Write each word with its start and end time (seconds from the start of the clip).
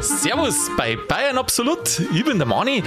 Servus 0.00 0.70
bei 0.76 0.96
Bayern 0.96 1.38
Absolut. 1.38 2.00
Ich 2.12 2.24
bin 2.24 2.38
der 2.38 2.48
Mani. 2.48 2.82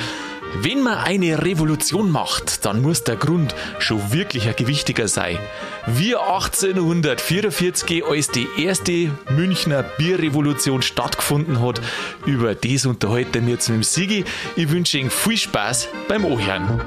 Wenn 0.56 0.84
man 0.84 0.98
eine 0.98 1.42
Revolution 1.42 2.12
macht, 2.12 2.66
dann 2.66 2.82
muss 2.82 3.06
der 3.06 3.16
Grund 3.16 3.56
schon 3.80 4.12
wirklich 4.12 4.50
ein 4.50 4.58
gewichtiger 4.58 5.08
sein. 5.08 5.40
Wie 5.88 6.18
1844 6.18 8.06
als 8.06 8.28
die 8.28 8.50
erste 8.58 9.10
Münchner 9.30 9.84
Bierrevolution 9.84 10.82
stattgefunden 10.82 11.62
hat, 11.62 11.80
über 12.26 12.56
das 12.56 12.86
unterhalten 12.86 13.46
wir 13.46 13.54
jetzt 13.54 13.70
mit 13.70 13.78
dem 13.78 13.84
Sigi. 13.84 14.26
Ich 14.58 14.70
wünsche 14.70 14.98
Ihnen 14.98 15.10
viel 15.10 15.38
Spaß 15.38 15.88
beim 16.10 16.26
Ohren. 16.26 16.82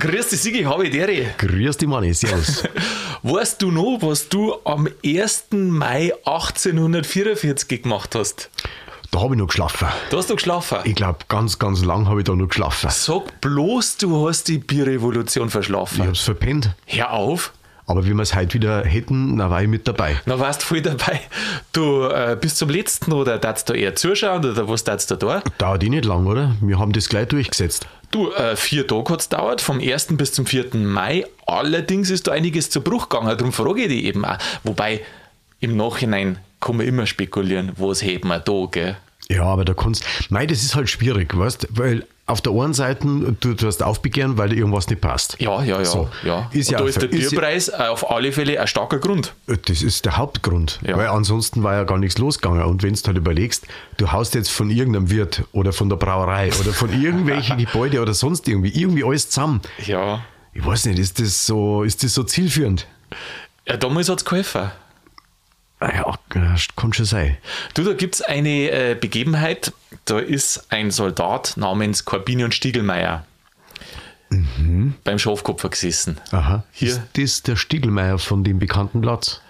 Grüß 0.00 0.28
dich, 0.30 0.40
Sigi, 0.40 0.62
habe 0.62 0.86
ich 0.86 0.90
dir. 0.92 1.06
Grüß 1.36 1.76
dich, 1.76 1.86
Manni, 1.88 2.14
servus. 2.14 2.64
Weißt 3.22 3.60
du 3.60 3.70
noch, 3.70 3.98
was 4.00 4.28
du 4.30 4.54
am 4.64 4.88
1. 5.04 5.48
Mai 5.50 6.12
1844 6.24 7.82
gemacht 7.82 8.14
hast? 8.14 8.48
Da 9.10 9.20
habe 9.20 9.34
ich 9.34 9.38
noch 9.38 9.48
geschlafen. 9.48 9.88
Da 10.10 10.16
hast 10.16 10.30
du 10.30 10.36
geschlafen. 10.36 10.78
Ich 10.84 10.94
glaube, 10.94 11.18
ganz, 11.28 11.58
ganz 11.58 11.84
lang 11.84 12.08
habe 12.08 12.20
ich 12.20 12.24
da 12.24 12.34
noch 12.34 12.48
geschlafen. 12.48 12.88
Sag 12.90 13.40
bloß, 13.42 13.98
du 13.98 14.26
hast 14.28 14.48
die 14.48 14.58
Bierrevolution 14.58 15.46
Ich 15.48 15.52
verschlafen. 15.52 15.98
habe 16.00 16.12
es 16.12 16.20
verpennt. 16.20 16.70
Hör 16.86 17.12
auf. 17.12 17.52
Aber 17.86 18.06
wenn 18.06 18.14
wir 18.16 18.22
es 18.22 18.34
heute 18.36 18.54
wieder 18.54 18.84
hätten, 18.84 19.36
dann 19.36 19.50
war 19.50 19.60
ich 19.62 19.68
mit 19.68 19.86
dabei. 19.88 20.16
Na, 20.24 20.38
warst 20.38 20.62
voll 20.62 20.80
dabei. 20.80 21.20
Du 21.72 22.04
äh, 22.04 22.38
bis 22.40 22.54
zum 22.54 22.70
letzten 22.70 23.12
oder 23.12 23.36
darfst 23.38 23.68
du 23.68 23.72
eher 23.72 23.96
zuschauen 23.96 24.44
oder 24.44 24.68
was 24.68 24.84
darfst 24.84 25.10
du 25.10 25.16
da? 25.16 25.42
Dauert 25.58 25.82
eh 25.82 25.88
nicht 25.88 26.04
lang, 26.04 26.26
oder? 26.26 26.54
Wir 26.60 26.78
haben 26.78 26.92
das 26.92 27.08
gleich 27.08 27.26
durchgesetzt. 27.28 27.86
Du, 28.10 28.32
äh, 28.32 28.56
vier 28.56 28.86
Tage 28.86 29.12
hat 29.12 29.20
es 29.20 29.28
dauert, 29.28 29.60
vom 29.60 29.78
1. 29.78 30.16
bis 30.16 30.32
zum 30.32 30.44
4. 30.44 30.74
Mai. 30.74 31.24
Allerdings 31.46 32.10
ist 32.10 32.26
da 32.26 32.32
einiges 32.32 32.68
zu 32.68 32.80
Bruch 32.80 33.08
gegangen, 33.08 33.36
darum 33.36 33.52
frage 33.52 33.82
ich 33.82 33.88
dich 33.88 34.04
eben 34.04 34.24
auch. 34.24 34.38
Wobei, 34.64 35.00
im 35.60 35.76
Nachhinein 35.76 36.38
kann 36.60 36.76
man 36.76 36.86
immer 36.86 37.06
spekulieren, 37.06 37.72
was 37.76 38.02
hätten 38.02 38.28
wir 38.28 38.40
da, 38.40 38.66
gell? 38.70 38.96
Ja, 39.28 39.44
aber 39.44 39.64
da 39.64 39.74
kannst. 39.74 40.04
Nein, 40.28 40.48
das 40.48 40.64
ist 40.64 40.74
halt 40.74 40.90
schwierig, 40.90 41.36
weißt 41.36 41.68
Weil 41.70 42.04
auf 42.30 42.40
der 42.40 42.52
einen 42.52 42.72
Seite, 42.74 43.06
du, 43.40 43.54
du 43.54 43.66
hast 43.66 43.82
aufbegehren, 43.82 44.38
weil 44.38 44.48
dir 44.50 44.56
irgendwas 44.56 44.88
nicht 44.88 45.00
passt. 45.00 45.36
Ja, 45.40 45.62
ja, 45.62 45.78
ja. 45.78 45.84
So. 45.84 46.08
ja. 46.24 46.48
Ist 46.52 46.70
ja 46.70 46.78
da 46.78 46.84
ist 46.86 47.00
der 47.02 47.08
ver- 47.10 47.52
ist 47.52 47.68
äh, 47.68 47.72
auf 47.88 48.10
alle 48.10 48.32
Fälle 48.32 48.60
ein 48.60 48.66
starker 48.66 48.98
Grund. 48.98 49.34
Das 49.46 49.82
ist 49.82 50.04
der 50.04 50.16
Hauptgrund, 50.16 50.80
Ja. 50.86 50.96
weil 50.96 51.08
ansonsten 51.08 51.62
war 51.62 51.74
ja 51.74 51.84
gar 51.84 51.98
nichts 51.98 52.18
losgegangen. 52.18 52.62
Und 52.64 52.82
wenn 52.82 52.94
du 52.94 53.00
halt 53.06 53.16
überlegst, 53.16 53.66
du 53.98 54.10
haust 54.12 54.34
jetzt 54.34 54.50
von 54.50 54.70
irgendeinem 54.70 55.10
Wirt 55.10 55.44
oder 55.52 55.72
von 55.72 55.88
der 55.88 55.96
Brauerei 55.96 56.50
oder 56.60 56.72
von 56.72 56.90
irgendwelchen 57.02 57.58
Gebäude 57.64 58.00
oder 58.00 58.14
sonst 58.14 58.48
irgendwie, 58.48 58.70
irgendwie 58.70 59.04
alles 59.04 59.28
zusammen. 59.30 59.60
Ja. 59.86 60.22
Ich 60.52 60.64
weiß 60.64 60.86
nicht, 60.86 60.98
ist 60.98 61.20
das 61.20 61.46
so, 61.46 61.82
ist 61.84 62.02
das 62.02 62.14
so 62.14 62.22
zielführend? 62.24 62.86
ja 63.66 63.76
damals 63.76 64.08
hat 64.08 64.18
es 64.18 64.24
geholfen. 64.24 64.70
Ah 65.80 65.92
Ja, 65.94 66.14
das 66.34 66.68
kann 66.76 66.92
schon 66.92 67.06
sein. 67.06 67.38
Du, 67.74 67.82
da 67.82 67.94
gibt 67.94 68.16
es 68.16 68.22
eine 68.22 68.70
äh, 68.70 68.96
Begebenheit, 68.98 69.72
da 70.04 70.18
ist 70.18 70.66
ein 70.70 70.90
Soldat 70.90 71.54
namens 71.56 72.04
Corbinian 72.04 72.52
Stiegelmeier 72.52 73.24
beim 75.04 75.18
Schafkopfer 75.18 75.70
gesessen. 75.70 76.20
Aha. 76.30 76.62
Hier. 76.70 76.88
Ist 76.88 77.00
das 77.14 77.42
der 77.42 77.56
Stiegelmeier 77.56 78.18
von 78.18 78.44
dem 78.44 78.58
bekannten 78.58 79.00
Platz? 79.00 79.40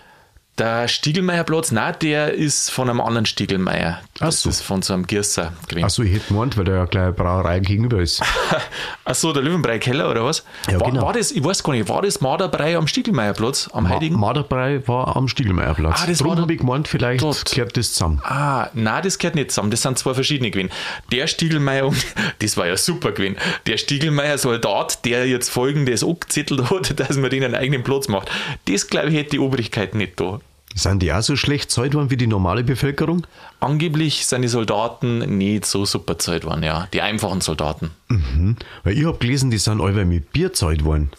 Der 0.58 0.88
Stiegelmeierplatz, 0.88 1.72
nein, 1.72 1.94
der 2.02 2.34
ist 2.34 2.70
von 2.70 2.90
einem 2.90 3.00
anderen 3.00 3.24
Stiegelmeier. 3.24 4.00
Das 4.18 4.42
so. 4.42 4.50
ist 4.50 4.60
von 4.60 4.82
so 4.82 4.92
einem 4.92 5.06
Gierser 5.06 5.54
gewesen. 5.66 5.84
Achso, 5.86 6.02
ich 6.02 6.12
hätte 6.12 6.28
gemeint, 6.28 6.58
weil 6.58 6.64
der 6.64 6.74
ja 6.74 6.84
gleich 6.84 7.04
eine 7.04 7.12
Brauerei 7.14 7.60
gegenüber 7.60 7.98
ist. 7.98 8.22
Achso, 9.06 9.32
der 9.32 9.42
Löwenbrei 9.42 9.78
Keller 9.78 10.10
oder 10.10 10.22
was? 10.26 10.44
Ja, 10.70 10.78
war, 10.78 10.90
genau. 10.90 11.02
war 11.06 11.12
das, 11.14 11.32
ich 11.32 11.42
weiß 11.42 11.62
gar 11.62 11.72
nicht, 11.72 11.88
war 11.88 12.02
das 12.02 12.20
Marderbrei 12.20 12.76
am 12.76 12.86
Stiegelmeierplatz, 12.86 13.70
am 13.72 13.88
Heiligen? 13.88 14.20
Maderbrei 14.20 14.86
war 14.86 15.16
am 15.16 15.28
Stiegelmeierplatz. 15.28 16.02
Ah, 16.02 16.06
das 16.06 16.18
Darum 16.18 16.34
war 16.34 16.42
habe 16.42 16.52
ich 16.52 16.58
gemeint, 16.58 16.88
vielleicht 16.88 17.22
dort. 17.22 17.50
gehört 17.50 17.74
das 17.78 17.94
zusammen. 17.94 18.20
Ah, 18.22 18.68
nein, 18.74 19.02
das 19.02 19.18
gehört 19.18 19.36
nicht 19.36 19.50
zusammen. 19.52 19.70
Das 19.70 19.80
sind 19.80 19.98
zwei 19.98 20.12
verschiedene 20.12 20.50
gewesen. 20.50 20.70
Der 21.10 21.26
Stiegelmeier, 21.26 21.86
und 21.86 22.04
das 22.40 22.58
war 22.58 22.66
ja 22.66 22.76
super 22.76 23.12
gewesen. 23.12 23.36
Der 23.66 23.78
Stiegelmeier 23.78 24.36
Soldat, 24.36 25.06
der 25.06 25.26
jetzt 25.26 25.48
folgendes 25.48 26.04
abgezettelt 26.04 26.70
hat, 26.70 27.00
dass 27.00 27.16
man 27.16 27.30
den 27.30 27.44
einen 27.44 27.54
eigenen 27.54 27.82
Platz 27.82 28.08
macht. 28.08 28.30
Das, 28.68 28.88
glaube 28.88 29.08
ich, 29.08 29.14
hätte 29.14 29.30
die 29.30 29.38
Obrigkeit 29.38 29.94
nicht 29.94 30.20
da. 30.20 30.38
Sind 30.74 31.02
die 31.02 31.12
auch 31.12 31.22
so 31.22 31.34
schlecht 31.36 31.70
zahlt 31.70 31.94
worden 31.94 32.10
wie 32.10 32.16
die 32.16 32.26
normale 32.28 32.62
Bevölkerung? 32.62 33.26
Angeblich 33.58 34.24
sind 34.26 34.42
die 34.42 34.48
Soldaten 34.48 35.18
nicht 35.36 35.66
so 35.66 35.84
super 35.84 36.18
zahlt 36.18 36.44
worden, 36.44 36.62
ja. 36.62 36.86
Die 36.92 37.02
einfachen 37.02 37.40
Soldaten. 37.40 37.90
Mhm. 38.08 38.56
Weil 38.84 38.96
ich 38.96 39.04
habe 39.04 39.18
gelesen, 39.18 39.50
die 39.50 39.58
sind 39.58 39.80
alle 39.80 40.04
mit 40.04 40.32
Bier 40.32 40.52
zahlt 40.52 40.84
worden. 40.84 41.10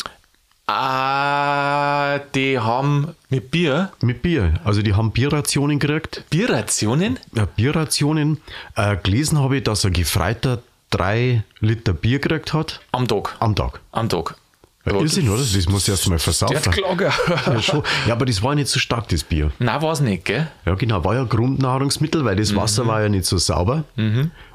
Ah, 0.67 2.19
die 2.34 2.57
haben 2.59 3.09
mit 3.29 3.51
Bier, 3.51 3.91
Mit 4.01 4.22
Bier. 4.22 4.53
Also 4.63 4.81
die 4.81 4.94
haben 4.94 5.11
Bierrationen 5.11 5.79
gekriegt. 5.79 6.23
Bierrationen? 6.29 7.19
Ja, 7.35 7.45
Bierrationen. 7.45 8.40
Äh, 8.75 8.95
gelesen 9.03 9.38
habe 9.40 9.57
ich, 9.57 9.63
dass 9.63 9.84
ein 9.85 9.91
Gefreiter 9.91 10.63
drei 10.90 11.44
Liter 11.59 11.94
Bier 11.94 12.19
gekriegt 12.19 12.53
hat 12.53 12.79
Am 12.94 13.07
Tag. 13.07 13.35
am 13.40 13.53
Tag. 13.56 13.81
Am 13.91 14.07
Tag. 14.07 14.35
Ja, 14.85 14.93
Irrsinn, 14.93 15.29
oder? 15.29 15.41
Das 15.43 15.69
muss 15.69 15.87
erst 15.87 16.07
mal 16.07 16.15
Der 16.15 16.19
versaufen. 16.19 16.55
hat 16.57 16.71
Klager. 16.71 17.13
Ja, 17.45 17.61
schon. 17.61 17.83
ja, 18.07 18.13
aber 18.13 18.25
das 18.25 18.41
war 18.41 18.55
nicht 18.55 18.67
so 18.67 18.79
stark, 18.79 19.07
das 19.09 19.23
Bier. 19.23 19.51
Nein, 19.59 19.81
war 19.81 19.91
es 19.93 19.99
nicht, 19.99 20.25
gell? 20.25 20.47
Ja, 20.65 20.73
genau, 20.73 21.03
war 21.03 21.13
ja 21.15 21.23
Grundnahrungsmittel, 21.23 22.25
weil 22.25 22.35
das 22.35 22.55
Wasser 22.55 22.87
war 22.87 23.01
ja 23.01 23.09
nicht 23.09 23.25
so 23.25 23.37
sauber. 23.37 23.83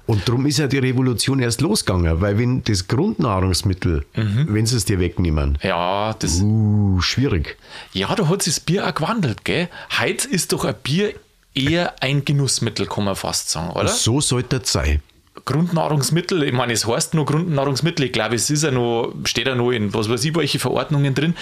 Und 0.06 0.28
darum 0.28 0.46
ist 0.46 0.58
ja 0.58 0.66
die 0.68 0.78
Revolution 0.78 1.38
erst 1.40 1.60
losgegangen, 1.60 2.20
weil 2.20 2.38
wenn 2.38 2.62
das 2.64 2.86
Grundnahrungsmittel, 2.88 4.04
wenn 4.14 4.66
sie 4.66 4.76
es 4.76 4.84
dir 4.84 4.98
wegnehmen, 5.00 5.58
Ja, 5.62 6.14
das. 6.18 6.40
uh, 6.42 7.00
schwierig. 7.00 7.56
Ja, 7.92 8.14
da 8.14 8.28
hat 8.28 8.42
sich 8.42 8.54
das 8.54 8.60
Bier 8.60 8.86
auch 8.88 8.94
gewandelt, 8.94 9.44
gell? 9.44 9.68
Heute 10.00 10.28
ist 10.28 10.52
doch 10.52 10.64
ein 10.64 10.74
Bier 10.82 11.12
eher 11.54 11.94
ein 12.02 12.24
Genussmittel, 12.24 12.86
kann 12.86 13.04
man 13.04 13.16
fast 13.16 13.50
sagen, 13.50 13.70
oder? 13.70 13.88
So 13.88 14.20
sollte 14.20 14.56
es 14.62 14.70
sein. 14.72 15.02
Grundnahrungsmittel, 15.44 16.42
ich 16.42 16.52
meine, 16.52 16.72
es 16.72 16.86
heißt 16.86 17.14
nur 17.14 17.26
Grundnahrungsmittel, 17.26 18.06
ich 18.06 18.12
glaube, 18.12 18.34
es 18.34 18.50
ist 18.50 18.64
ja 18.64 18.70
noch, 18.70 19.12
steht 19.24 19.46
ja 19.46 19.54
noch 19.54 19.70
in 19.70 19.92
was 19.94 20.08
weiß 20.08 20.24
ich, 20.24 20.34
welche 20.34 20.58
Verordnungen 20.58 21.14
drin. 21.14 21.34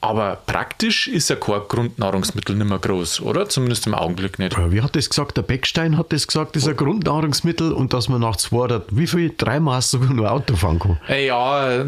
Aber 0.00 0.38
praktisch 0.46 1.08
ist 1.08 1.28
ja 1.28 1.34
kein 1.34 1.60
Grundnahrungsmittel 1.66 2.54
nicht 2.54 2.68
mehr 2.68 2.78
groß, 2.78 3.20
oder? 3.22 3.48
Zumindest 3.48 3.84
im 3.88 3.94
Augenblick 3.94 4.38
nicht. 4.38 4.56
Ja, 4.56 4.70
Wie 4.70 4.80
hat 4.80 4.94
das 4.94 5.10
gesagt? 5.10 5.36
Der 5.36 5.42
Beckstein 5.42 5.98
hat 5.98 6.12
das 6.12 6.28
gesagt, 6.28 6.54
das 6.54 6.62
ist 6.62 6.68
ein 6.68 6.76
Grundnahrungsmittel 6.76 7.72
und 7.72 7.92
dass 7.92 8.08
man 8.08 8.20
nach 8.20 8.36
zwei 8.36 8.58
oder 8.58 8.82
wie 8.90 9.08
viel, 9.08 9.34
drei 9.36 9.58
Maß 9.58 9.90
sogar 9.90 10.12
nur 10.12 10.30
Auto 10.30 10.54
fahren 10.54 10.78
kann. 10.78 11.00
Äh, 11.08 11.26
Ja, 11.26 11.84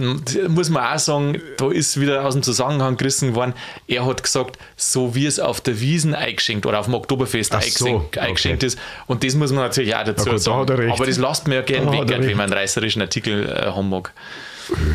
muss 0.48 0.70
man 0.70 0.92
auch 0.92 0.98
sagen, 0.98 1.40
da 1.56 1.70
ist 1.70 2.00
wieder 2.00 2.24
aus 2.26 2.34
dem 2.34 2.42
Zusammenhang 2.42 2.96
gerissen 2.96 3.36
worden. 3.36 3.54
Er 3.86 4.04
hat 4.04 4.24
gesagt, 4.24 4.58
so 4.76 5.14
wie 5.14 5.26
es 5.26 5.38
auf 5.38 5.60
der 5.60 5.80
Wiesen 5.80 6.12
eingeschenkt 6.12 6.66
oder 6.66 6.80
auf 6.80 6.86
dem 6.86 6.94
Oktoberfest 6.94 7.54
Ach 7.54 7.62
so, 7.62 7.84
eingeschenkt, 7.86 8.16
okay. 8.16 8.26
eingeschenkt 8.26 8.62
ist. 8.64 8.76
Und 9.06 9.22
das 9.22 9.36
muss 9.36 9.52
man 9.52 9.62
natürlich 9.62 9.94
auch 9.94 10.02
dazu 10.04 10.26
Ja 10.26 10.32
gut, 10.32 10.34
da 10.34 10.38
sagen. 10.42 10.72
recht. 10.72 10.94
Aber 10.94 11.06
das 11.06 11.16
lasst 11.16 11.46
man 11.46 11.54
ja 11.58 11.62
gerne 11.62 11.86
Da 11.86 11.92
weg, 11.92 12.08
wenn 12.08 12.36
man 12.36 12.46
einen 12.46 12.54
reißerischen 12.54 13.02
Artikel 13.02 13.48
äh, 13.48 13.66
haben 13.66 13.88
mag. 13.88 14.12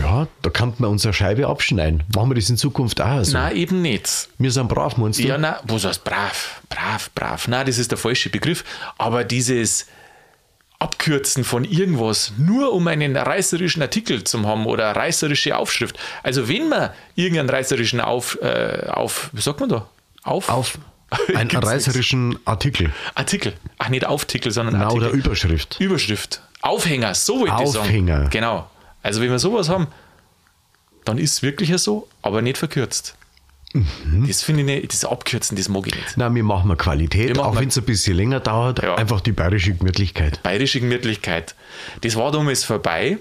Ja, 0.02 0.28
da 0.42 0.50
kann 0.50 0.74
man 0.78 0.92
unsere 0.92 1.14
Scheibe 1.14 1.48
abschneiden. 1.48 2.04
Machen 2.16 2.30
wir 2.30 2.36
das 2.36 2.50
in 2.50 2.58
Zukunft 2.58 3.02
auch 3.02 3.24
so. 3.24 3.34
Nein, 3.34 3.56
eben 3.56 3.82
nicht. 3.82 4.30
Wir 4.38 4.52
sind 4.52 4.68
brav, 4.68 4.98
meinst 4.98 5.20
du? 5.20 5.24
Ja, 5.24 5.38
nein, 5.38 5.56
was 5.64 5.86
heißt 5.86 6.04
brav? 6.04 6.62
Brav, 6.70 7.10
brav. 7.14 7.48
Nein, 7.48 7.66
das 7.66 7.78
ist 7.78 7.92
der 7.92 7.98
falsche 7.98 8.30
Begriff. 8.30 8.64
Aber 8.98 9.24
dieses 9.24 9.88
Abkürzen 10.80 11.44
von 11.44 11.64
irgendwas, 11.64 12.34
nur 12.38 12.74
um 12.74 12.88
einen 12.88 13.16
reißerischen 13.16 13.82
Artikel 13.82 14.24
zu 14.24 14.46
haben 14.46 14.66
oder 14.66 14.90
eine 14.90 14.96
reißerische 14.98 15.58
Aufschrift. 15.58 15.98
Also, 16.24 16.48
wenn 16.48 16.70
man 16.70 16.90
irgendeinen 17.16 17.50
reißerischen 17.50 18.02
Auf, 18.02 18.38
äh, 18.42 18.88
auf 18.90 19.30
wie 19.34 19.42
sagt 19.42 19.60
man 19.60 19.70
da? 19.70 19.90
Auf? 20.24 20.50
Auf 20.50 20.78
einen 21.36 21.50
reißerischen 21.50 22.40
Artikel. 22.46 22.92
Artikel. 23.14 23.54
Ach, 23.78 23.90
nicht 23.90 24.06
Auftitel, 24.06 24.52
sondern 24.52 24.78
Na, 24.78 24.86
Artikel. 24.86 25.08
oder 25.08 25.16
Überschrift. 25.16 25.78
Überschrift. 25.80 26.42
Aufhänger, 26.62 27.14
so 27.14 27.40
wollte 27.40 27.64
ich 27.64 27.70
sagen. 27.70 27.86
Aufhänger. 27.86 28.30
Genau. 28.30 28.70
Also, 29.06 29.22
wenn 29.22 29.30
wir 29.30 29.38
sowas 29.38 29.70
haben, 29.70 29.86
dann 31.06 31.20
ist 31.20 31.34
es 31.34 31.42
wirklich 31.44 31.70
ja 31.70 31.78
so, 31.78 32.08
aber 32.24 32.42
nicht 32.42 32.58
verkürzt. 32.58 33.16
Mhm. 33.72 34.26
Das 34.28 34.42
finde 34.42 34.62
ich 34.62 34.66
nicht, 34.66 34.94
das 34.94 35.06
Abkürzen, 35.06 35.56
das 35.56 35.70
mag 35.70 35.86
ich 35.86 35.94
nicht. 35.94 36.18
Nein, 36.18 36.34
wir 36.34 36.44
machen 36.44 36.68
mal 36.68 36.76
Qualität, 36.76 37.38
machen 37.38 37.46
auch 37.46 37.60
wenn 37.60 37.68
es 37.68 37.78
ein 37.78 37.84
bisschen 37.84 38.18
länger 38.18 38.40
dauert. 38.40 38.82
Ja. 38.82 38.96
Einfach 38.96 39.22
die 39.22 39.32
bayerische 39.32 39.76
Gemütlichkeit. 39.76 40.42
bayerische 40.42 40.80
Gemütlichkeit. 40.80 41.54
Das 42.02 42.16
war 42.16 42.32
damals 42.32 42.64
vorbei, 42.64 43.20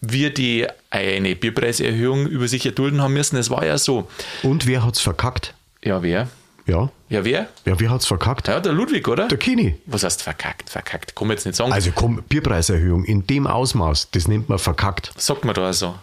wir 0.00 0.32
die 0.32 0.68
eine 0.90 1.34
Bierpreiserhöhung 1.34 2.28
über 2.28 2.46
sich 2.46 2.64
erdulden 2.64 3.02
haben 3.02 3.14
müssen. 3.14 3.36
Es 3.36 3.50
war 3.50 3.66
ja 3.66 3.76
so. 3.76 4.08
Und 4.44 4.68
wer 4.68 4.84
hat's 4.84 5.00
verkackt? 5.00 5.52
Ja, 5.82 6.00
wer? 6.04 6.28
Ja. 6.66 6.90
Ja, 7.10 7.24
wer? 7.24 7.48
Ja, 7.66 7.78
wer 7.78 7.90
hat's 7.90 8.06
verkackt? 8.06 8.48
Ja, 8.48 8.58
der 8.60 8.72
Ludwig, 8.72 9.06
oder? 9.06 9.28
Der 9.28 9.38
Kini. 9.38 9.76
Was 9.86 10.02
heißt 10.02 10.22
verkackt? 10.22 10.70
Verkackt. 10.70 11.14
Man 11.20 11.30
jetzt 11.30 11.44
nicht 11.46 11.56
sagen. 11.56 11.72
Also 11.72 11.90
komm, 11.94 12.22
Bierpreiserhöhung 12.28 13.04
in 13.04 13.26
dem 13.26 13.46
Ausmaß, 13.46 14.10
das 14.12 14.28
nennt 14.28 14.48
man 14.48 14.58
verkackt. 14.58 15.12
Sagt 15.16 15.44
man 15.44 15.54
da 15.54 15.72
so. 15.72 15.94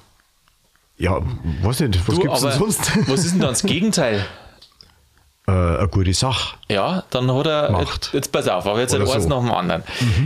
Ja, 0.97 1.19
weiß 1.63 1.79
nicht, 1.79 2.07
was 2.07 2.15
Du, 2.15 2.21
gibt's 2.21 2.41
denn 2.41 2.51
sonst? 2.51 3.09
was 3.09 3.25
ist 3.25 3.31
denn 3.33 3.39
dann 3.41 3.49
das 3.49 3.63
Gegenteil? 3.65 4.25
Äh, 5.47 5.51
eine 5.51 5.87
gute 5.87 6.13
Sache. 6.13 6.55
Ja, 6.69 7.03
dann 7.09 7.33
hat 7.33 7.47
er, 7.47 7.71
Macht. 7.71 8.05
jetzt, 8.05 8.13
jetzt 8.13 8.31
pass 8.31 8.47
auf, 8.47 8.65
aber 8.67 8.79
jetzt 8.79 8.93
Oder 8.93 9.11
eins 9.11 9.23
so. 9.23 9.29
nach 9.29 9.39
dem 9.39 9.51
anderen. 9.51 9.83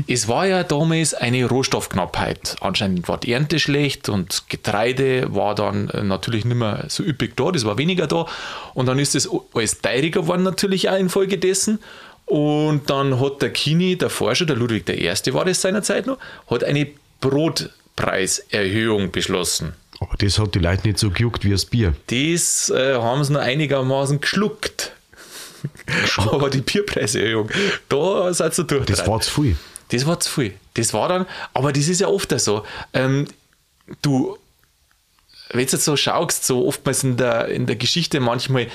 Es 0.08 0.28
war 0.28 0.46
ja 0.46 0.64
damals 0.64 1.14
eine 1.14 1.46
Rohstoffknappheit. 1.46 2.58
Anscheinend 2.60 3.08
war 3.08 3.18
die 3.18 3.32
Ernte 3.32 3.60
schlecht 3.60 4.10
und 4.10 4.44
Getreide 4.50 5.34
war 5.34 5.56
dann 5.56 5.90
äh, 5.90 6.04
natürlich 6.04 6.44
nicht 6.46 6.58
mehr 6.58 6.86
so 6.90 7.04
üppig 7.04 7.36
da, 7.38 7.52
das 7.52 7.66
war 7.66 7.78
weniger 7.78 8.08
da. 8.08 8.26
Und 8.74 8.88
dann 8.88 9.00
ist 9.00 9.16
das 9.16 9.30
alles 9.54 9.82
teurer 9.82 10.10
geworden 10.10 10.44
natürlich 10.44 10.90
auch 10.90 10.98
infolgedessen. 10.98 11.80
Und 12.26 12.90
dann 12.90 13.20
hat 13.22 13.42
der 13.42 13.52
Kini, 13.52 13.98
der 13.98 14.10
Forscher, 14.10 14.46
der 14.46 14.56
Ludwig 14.56 14.90
I. 14.90 15.12
war 15.34 15.46
das 15.46 15.62
seinerzeit 15.62 16.08
noch, 16.08 16.18
hat 16.50 16.64
eine 16.64 16.88
Brotpreiserhöhung 17.22 19.12
beschlossen. 19.12 19.74
Aber 20.00 20.16
das 20.18 20.40
hat 20.40 20.56
die 20.56 20.60
Leute 20.60 20.88
nicht 20.88 21.00
so 21.00 21.10
gejuckt 21.10 21.46
wie 21.46 21.52
das 21.52 21.66
Bier. 21.66 21.94
Das 22.08 22.70
äh, 22.70 22.96
haben 22.96 23.24
sie 23.24 23.34
noch 23.34 23.42
einigermaßen 23.42 24.20
geschluckt. 24.20 24.92
Aber 26.18 26.50
die 26.50 26.62
Bierpreiserhöhung, 26.62 27.50
da 27.90 28.34
seid 28.34 28.58
ihr 28.58 28.64
durch. 28.64 28.86
Das 28.86 29.08
war 29.08 29.20
zu 29.22 29.42
viel. 29.42 29.58
Das 29.90 30.06
war 30.06 30.20
zu 30.20 30.32
viel. 30.32 30.54
Das 30.74 30.94
war 30.94 31.10
dann, 31.10 31.26
aber 31.54 31.72
das 31.72 31.88
ist 31.88 32.02
ja 32.02 32.08
oft 32.08 32.38
so. 32.40 32.66
Ähm, 32.94 33.28
du, 34.02 34.38
wenn 35.50 35.66
du 35.66 35.72
jetzt 35.72 35.84
so 35.84 35.96
schaust, 35.96 36.46
so 36.46 36.68
oftmals 36.68 37.04
in 37.04 37.18
der, 37.18 37.50
in 37.50 37.66
der 37.66 37.76
Geschichte 37.76 38.20
manchmal, 38.20 38.68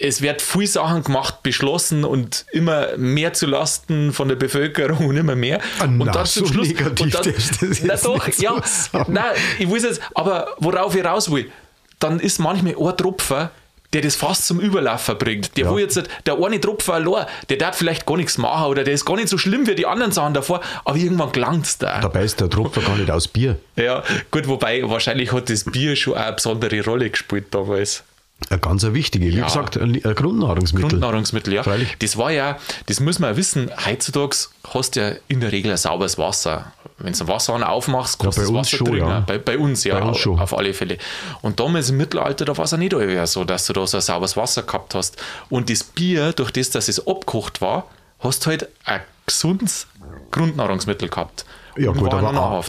es 0.00 0.22
wird 0.22 0.42
viel 0.42 0.66
Sachen 0.66 1.04
gemacht, 1.04 1.42
beschlossen 1.42 2.04
und 2.04 2.46
immer 2.50 2.96
mehr 2.96 3.34
zu 3.34 3.46
Lasten 3.46 4.12
von 4.12 4.28
der 4.28 4.36
Bevölkerung 4.36 5.06
und 5.06 5.16
immer 5.16 5.36
mehr. 5.36 5.60
Ah, 5.78 5.84
und 5.84 5.98
na, 5.98 6.12
dann 6.12 6.26
so 6.26 6.40
zum 6.40 6.52
Schluss. 6.52 6.68
negativ 6.68 7.00
und 7.00 7.14
dann, 7.14 7.34
das 7.34 7.82
na 7.82 7.96
doch, 7.96 8.32
so 8.32 8.42
ja. 8.42 8.62
sagen. 8.62 9.12
Nein, 9.12 9.32
ich 9.58 9.70
weiß 9.70 9.82
jetzt, 9.82 10.00
aber 10.14 10.56
worauf 10.58 10.94
ich 10.96 11.04
raus 11.04 11.30
will, 11.30 11.50
dann 11.98 12.20
ist 12.20 12.38
manchmal 12.38 12.74
ein 12.74 12.96
Tropfen, 12.96 13.50
der 13.92 14.02
das 14.02 14.16
fast 14.16 14.46
zum 14.46 14.60
Überlaufen 14.60 15.16
bringt. 15.18 15.56
Der, 15.56 15.64
Ja. 15.64 15.70
wo 15.70 15.78
jetzt 15.78 16.02
der 16.26 16.38
eine 16.42 16.60
Tropfen 16.60 16.94
allein, 16.94 17.26
der 17.48 17.56
darf 17.58 17.76
vielleicht 17.76 18.06
gar 18.06 18.16
nichts 18.16 18.38
machen 18.38 18.66
oder 18.66 18.84
der 18.84 18.94
ist 18.94 19.04
gar 19.04 19.16
nicht 19.16 19.28
so 19.28 19.38
schlimm 19.38 19.66
wie 19.66 19.74
die 19.74 19.86
anderen 19.86 20.12
Sachen 20.12 20.34
davor, 20.34 20.60
aber 20.84 20.96
irgendwann 20.96 21.32
gelangt 21.32 21.66
es 21.66 21.78
da. 21.78 22.00
Dabei 22.00 22.24
ist 22.24 22.40
der 22.40 22.48
Tropfen 22.50 22.84
gar 22.84 22.96
nicht 22.96 23.10
aus 23.10 23.28
Bier. 23.28 23.56
Ja, 23.76 24.02
gut, 24.30 24.48
wobei 24.48 24.82
wahrscheinlich 24.88 25.32
hat 25.32 25.50
das 25.50 25.64
Bier 25.64 25.96
schon 25.96 26.14
eine 26.14 26.32
besondere 26.32 26.84
Rolle 26.84 27.10
gespielt 27.10 27.46
damals. 27.50 28.02
Eine 28.50 28.58
ganz 28.58 28.82
wichtige. 28.84 29.26
Wie 29.26 29.36
Ja. 29.38 29.44
gesagt, 29.44 29.76
ein 29.76 30.00
ein 30.04 30.14
Grundnahrungsmittel. 30.16 30.88
Grundnahrungsmittel, 30.90 31.52
ja. 31.54 31.62
Freilich. 31.62 31.94
Das 32.00 32.16
war 32.16 32.32
ja, 32.32 32.58
das 32.86 32.98
muss 32.98 33.20
man 33.20 33.30
ja 33.30 33.36
wissen, 33.36 33.70
heutzutage 33.86 34.36
hast 34.74 34.96
du 34.96 35.00
ja 35.00 35.12
in 35.28 35.38
der 35.40 35.52
Regel 35.52 35.70
ein 35.70 35.76
sauberes 35.76 36.18
Wasser. 36.18 36.72
Wenn 37.02 37.12
du 37.12 37.28
Wasserhahn 37.28 37.62
aufmachst, 37.62 38.18
bei 38.18 38.24
du 38.26 38.30
das 38.30 38.52
Wasser 38.52 38.76
schon, 38.76 38.86
trinken. 38.86 39.08
ja. 39.08 39.20
Bei, 39.20 39.38
bei 39.38 39.58
uns, 39.58 39.84
ja, 39.84 39.98
Bei 39.98 40.06
uns 40.06 40.18
schon. 40.18 40.38
auf 40.38 40.56
alle 40.56 40.72
Fälle. 40.72 40.98
Und 41.42 41.58
damals 41.60 41.90
im 41.90 41.96
Mittelalter, 41.96 42.44
da 42.44 42.56
war 42.56 42.64
es 42.64 42.70
ja 42.70 42.78
nicht 42.78 42.94
so, 43.26 43.44
dass 43.44 43.66
du 43.66 43.72
da 43.72 43.86
so 43.86 43.98
ein 43.98 44.00
sauberes 44.00 44.36
Wasser 44.36 44.62
gehabt 44.62 44.94
hast. 44.94 45.16
Und 45.50 45.68
das 45.68 45.82
Bier, 45.84 46.32
durch 46.32 46.50
das, 46.52 46.70
dass 46.70 46.88
es 46.88 47.06
abgekocht 47.06 47.60
war, 47.60 47.86
hast 48.20 48.46
du 48.46 48.50
halt 48.50 48.68
ein 48.84 49.00
gesundes 49.26 49.86
Grundnahrungsmittel 50.30 51.08
gehabt. 51.08 51.44
Ja, 51.76 51.90
Und 51.90 51.98
gut, 51.98 52.12
war 52.12 52.22
aber, 52.22 52.62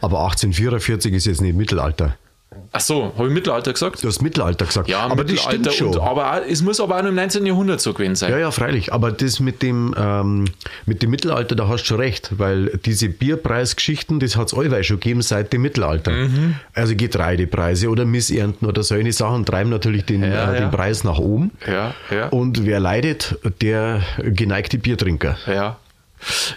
aber 0.00 0.18
1844 0.24 1.12
ist 1.14 1.26
jetzt 1.26 1.40
nicht 1.40 1.56
Mittelalter. 1.56 2.16
Ach 2.72 2.80
so, 2.80 3.12
habe 3.18 3.26
ich 3.26 3.34
Mittelalter 3.34 3.72
gesagt? 3.72 4.02
Du 4.04 4.06
hast 4.06 4.22
Mittelalter 4.22 4.64
gesagt. 4.64 4.88
Ja, 4.88 5.00
aber 5.00 5.24
das 5.24 5.40
stimmt 5.40 5.64
Mittelalter 5.66 5.76
schon. 5.76 5.88
und 5.88 6.00
aber 6.00 6.42
es 6.48 6.62
muss 6.62 6.78
aber 6.78 6.98
auch 6.98 7.02
noch 7.02 7.08
im 7.08 7.16
19. 7.16 7.44
Jahrhundert 7.44 7.80
so 7.80 7.92
gewesen 7.92 8.14
sein. 8.14 8.30
Ja, 8.30 8.38
ja, 8.38 8.50
freilich. 8.52 8.92
Aber 8.92 9.10
das 9.10 9.40
mit 9.40 9.60
dem, 9.62 9.92
ähm, 9.98 10.44
mit 10.86 11.02
dem 11.02 11.10
Mittelalter, 11.10 11.56
da 11.56 11.66
hast 11.66 11.82
du 11.82 11.86
schon 11.88 11.96
recht, 11.98 12.38
weil 12.38 12.78
diese 12.84 13.08
Bierpreisgeschichten, 13.08 14.20
das 14.20 14.36
hat 14.36 14.48
es 14.48 14.54
allweil 14.54 14.84
schon 14.84 15.00
gegeben 15.00 15.20
seit 15.22 15.52
dem 15.52 15.62
Mittelalter. 15.62 16.12
Mhm. 16.12 16.56
Also 16.72 16.94
Getreidepreise 16.94 17.88
oder 17.88 18.04
Missernten 18.04 18.68
oder 18.68 18.84
solche 18.84 19.12
Sachen 19.12 19.44
treiben 19.44 19.70
natürlich 19.70 20.04
den, 20.04 20.22
Ja, 20.22 20.28
äh, 20.28 20.32
ja. 20.54 20.60
den 20.60 20.70
Preis 20.70 21.02
nach 21.02 21.18
oben. 21.18 21.50
Ja, 21.66 21.94
ja. 22.10 22.28
Und 22.28 22.64
wer 22.66 22.78
leidet? 22.78 23.36
Der 23.60 24.02
geneigte 24.22 24.78
Biertrinker. 24.78 25.36
Ja. 25.46 25.76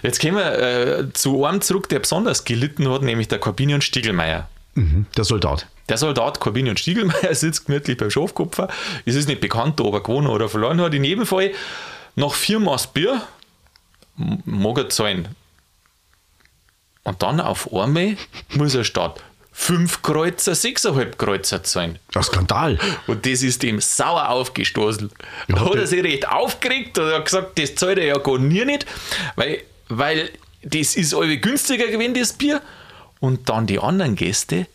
Jetzt 0.02 0.20
kommen 0.20 0.36
wir 0.36 0.58
äh, 0.98 1.12
zu 1.12 1.44
einem 1.44 1.60
zurück, 1.60 1.88
der 1.88 1.98
besonders 1.98 2.44
gelitten 2.44 2.88
hat, 2.88 3.02
nämlich 3.02 3.26
der 3.28 3.38
Corbinian 3.38 3.80
Stiegelmeier. 3.80 4.48
Mhm, 4.74 5.06
der 5.16 5.24
Soldat. 5.24 5.66
Der 5.88 5.98
Soldat 5.98 6.40
Corbinian 6.40 6.76
Stiegelmeier 6.76 7.32
sitzt 7.34 7.66
gemütlich 7.66 7.96
beim 7.96 8.10
Schafkopfer. 8.10 8.68
Es 9.04 9.14
ist 9.14 9.28
nicht 9.28 9.40
bekannt, 9.40 9.80
ob 9.80 9.94
er 9.94 10.00
gewonnen 10.00 10.28
oder 10.28 10.48
verloren 10.48 10.80
hat. 10.80 10.94
In 10.94 11.04
jedem 11.04 11.26
Fall, 11.26 11.52
nach 12.16 12.32
vier 12.32 12.60
Maß 12.60 12.88
Bier 12.88 13.20
mag 14.16 14.78
er 14.78 14.88
zahlen. 14.88 15.28
Und 17.02 17.22
dann 17.22 17.40
auf 17.40 17.72
einmal 17.72 18.16
muss 18.54 18.74
er 18.74 18.84
statt 18.84 19.22
fünf 19.56 20.02
Kreuzer, 20.02 20.54
sechseinhalb 20.54 21.16
Kreuzer 21.16 21.62
zahlen. 21.62 21.98
Ein 22.14 22.22
Skandal. 22.24 22.78
Und 23.06 23.24
das 23.24 23.42
ist 23.42 23.62
ihm 23.62 23.80
sauer 23.80 24.28
aufgestoßen. 24.28 25.10
Ja, 25.48 25.54
da 25.54 25.64
hat 25.64 25.76
er 25.76 25.86
sich 25.86 26.02
recht 26.02 26.28
aufgeregt 26.28 26.98
und 26.98 27.12
hat 27.12 27.24
gesagt, 27.24 27.58
das 27.58 27.74
zahlt 27.76 27.98
er 27.98 28.04
ja 28.06 28.18
gar 28.18 28.38
nie 28.38 28.64
nicht, 28.64 28.84
weil, 29.36 29.62
weil 29.88 30.30
das 30.62 30.96
ist 30.96 31.14
alle 31.14 31.38
günstiger 31.38 31.86
gewesen, 31.86 32.14
das 32.14 32.32
Bier. 32.32 32.60
Und 33.20 33.48
dann 33.48 33.66
die 33.66 33.78
anderen 33.78 34.16
Gäste, 34.16 34.66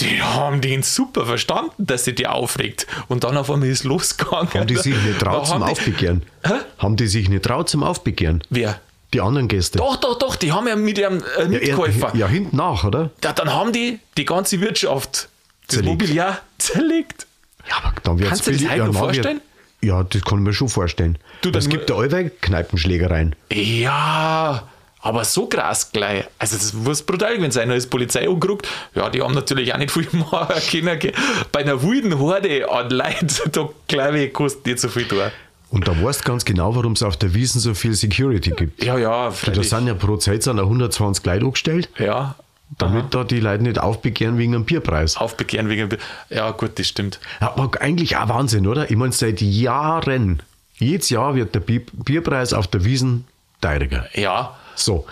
die 0.00 0.22
haben 0.22 0.60
den 0.60 0.82
super 0.82 1.26
verstanden, 1.26 1.72
dass 1.86 2.04
sie 2.04 2.14
die 2.14 2.26
aufregt. 2.26 2.86
Und 3.08 3.24
dann 3.24 3.36
auf 3.36 3.50
einmal 3.50 3.68
ist 3.68 3.84
losgegangen. 3.84 4.52
Haben 4.52 4.66
die 4.66 4.76
sich 4.76 4.94
nicht 5.02 5.18
traut 5.18 5.46
zum 5.46 5.58
die- 5.64 5.70
Aufbegehren? 5.70 6.22
Hä? 6.44 6.52
Haben 6.78 6.96
die 6.96 7.06
sich 7.06 7.28
nicht 7.28 7.44
traut 7.44 7.68
zum 7.68 7.82
Aufbegehren? 7.82 8.42
Wer? 8.50 8.80
Die 9.14 9.20
anderen 9.20 9.48
Gäste. 9.48 9.78
Doch, 9.78 9.96
doch, 9.96 10.18
doch, 10.18 10.36
die 10.36 10.52
haben 10.52 10.66
ja 10.68 10.76
mit 10.76 10.98
ihrem 10.98 11.22
äh, 11.38 11.42
ja, 11.42 11.48
Mitkäufer. 11.48 12.10
ja, 12.16 12.26
hinten 12.28 12.56
nach, 12.56 12.84
oder? 12.84 13.10
Ja, 13.22 13.32
dann 13.32 13.52
haben 13.52 13.72
die 13.72 14.00
die 14.16 14.24
ganze 14.24 14.60
Wirtschaft, 14.60 15.28
das 15.68 15.76
Zerlegt. 15.76 15.86
Mobiliar 15.88 16.38
zerlegt. 16.58 17.26
Ja, 17.68 17.76
aber 17.82 17.94
dann 18.02 18.18
wird's 18.18 18.28
Kannst 18.30 18.46
du 18.48 18.52
dir 18.52 18.68
das 18.68 18.76
ja, 18.76 18.84
wird- 18.86 18.96
vorstellen? 18.96 19.40
Ja, 19.82 20.02
das 20.02 20.22
kann 20.24 20.38
ich 20.38 20.44
mir 20.44 20.52
schon 20.54 20.68
vorstellen. 20.68 21.18
Du, 21.42 21.50
es 21.50 21.68
gibt 21.68 21.88
ja 21.90 21.96
allweil 21.96 22.30
Kneipenschlägereien. 22.40 23.36
Ja, 23.52 24.66
aber 25.06 25.24
so 25.24 25.46
krass 25.46 25.90
gleich. 25.92 26.24
Also 26.38 26.56
das 26.56 26.72
muss 26.72 27.02
brutal 27.02 27.34
gewesen 27.36 27.52
sein. 27.52 27.68
Da 27.68 27.74
ist 27.74 27.84
die 27.84 27.90
Polizei 27.90 28.28
angerückt. 28.28 28.66
Ja, 28.94 29.08
die 29.08 29.22
haben 29.22 29.34
natürlich 29.34 29.72
auch 29.72 29.78
nicht 29.78 29.90
viel 29.90 30.06
machen 30.12 30.56
können. 30.70 31.12
Bei 31.52 31.60
einer 31.60 31.82
wilden 31.82 32.18
Horde 32.18 32.70
an 32.70 32.90
Leuten, 32.90 33.28
da 33.52 33.68
glaube 33.88 34.20
ich, 34.20 34.32
kostet 34.32 34.66
nicht 34.66 34.80
so 34.80 34.88
viel 34.88 35.04
da. 35.04 35.30
Und 35.70 35.88
da 35.88 36.00
weißt 36.00 36.20
du 36.20 36.24
ganz 36.24 36.44
genau, 36.44 36.74
warum 36.76 36.92
es 36.92 37.02
auf 37.02 37.16
der 37.16 37.34
Wiesen 37.34 37.60
so 37.60 37.74
viel 37.74 37.92
Security 37.94 38.50
gibt. 38.50 38.84
Ja, 38.84 38.96
ja, 38.98 39.32
Da 39.46 39.62
sind 39.62 39.86
ja 39.88 39.94
pro 39.94 40.16
Zeit 40.16 40.42
sind 40.44 40.58
ja 40.58 40.62
120 40.62 41.26
Leute 41.26 41.44
angestellt, 41.44 41.88
Ja, 41.98 42.36
damit 42.78 43.12
da 43.14 43.24
die 43.24 43.40
Leute 43.40 43.64
nicht 43.64 43.78
aufbegehren 43.78 44.38
wegen 44.38 44.54
einem 44.54 44.64
Bierpreis. 44.64 45.16
aufbegehren 45.16 45.68
wegen. 45.68 45.88
Ja, 46.30 46.52
gut, 46.52 46.78
das 46.78 46.86
stimmt. 46.86 47.18
Aber 47.40 47.70
eigentlich 47.80 48.16
auch 48.16 48.28
Wahnsinn, 48.28 48.66
oder? 48.66 48.90
Ich 48.90 48.96
meine, 48.96 49.12
seit 49.12 49.40
Jahren, 49.40 50.40
jedes 50.78 51.10
Jahr 51.10 51.34
wird 51.34 51.54
der 51.54 51.60
Bi- 51.60 51.84
Bierpreis 51.92 52.52
auf 52.52 52.68
der 52.68 52.84
Wiesen 52.84 53.24
teurer. 53.60 54.06
Ja, 54.14 54.56
So. 54.76 55.06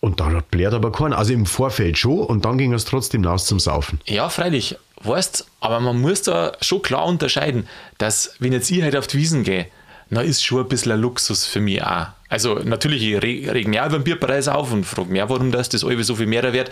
Und 0.00 0.20
da 0.20 0.42
blärt 0.50 0.74
aber 0.74 0.90
keiner. 0.92 1.16
Also 1.18 1.32
im 1.32 1.46
Vorfeld 1.46 1.96
schon 1.98 2.20
und 2.20 2.44
dann 2.44 2.58
ging 2.58 2.72
es 2.72 2.84
trotzdem 2.84 3.24
raus 3.24 3.46
zum 3.46 3.58
Saufen. 3.60 4.00
ja, 4.06 4.28
freilich. 4.28 4.76
Weißt, 5.04 5.46
aber 5.60 5.80
man 5.80 6.00
muss 6.00 6.22
da 6.22 6.52
schon 6.60 6.80
klar 6.80 7.06
unterscheiden, 7.06 7.66
dass, 7.98 8.34
wenn 8.38 8.52
jetzt 8.52 8.70
ich 8.70 8.82
halt 8.82 8.94
auf 8.96 9.08
die 9.08 9.18
Wiesen 9.18 9.42
gehe, 9.42 9.66
na 10.10 10.20
ist 10.20 10.44
schon 10.44 10.60
ein 10.60 10.68
bisschen 10.68 10.92
ein 10.92 11.00
Luxus 11.00 11.44
für 11.44 11.58
mich 11.60 11.82
auch. 11.82 12.06
Also 12.28 12.54
natürlich, 12.62 13.02
ich 13.02 13.16
re- 13.16 13.52
reg 13.52 13.66
mich 13.66 13.80
auch 13.80 13.86
über 13.86 13.98
den 13.98 14.04
Bierpreis 14.04 14.46
auf 14.46 14.70
und 14.72 14.84
frage 14.84 15.08
mich 15.10 15.20
auch, 15.22 15.28
warum 15.30 15.50
das, 15.50 15.68
das 15.70 15.82
alles 15.84 16.06
so 16.06 16.14
viel 16.14 16.26
mehr 16.26 16.52
wert. 16.52 16.70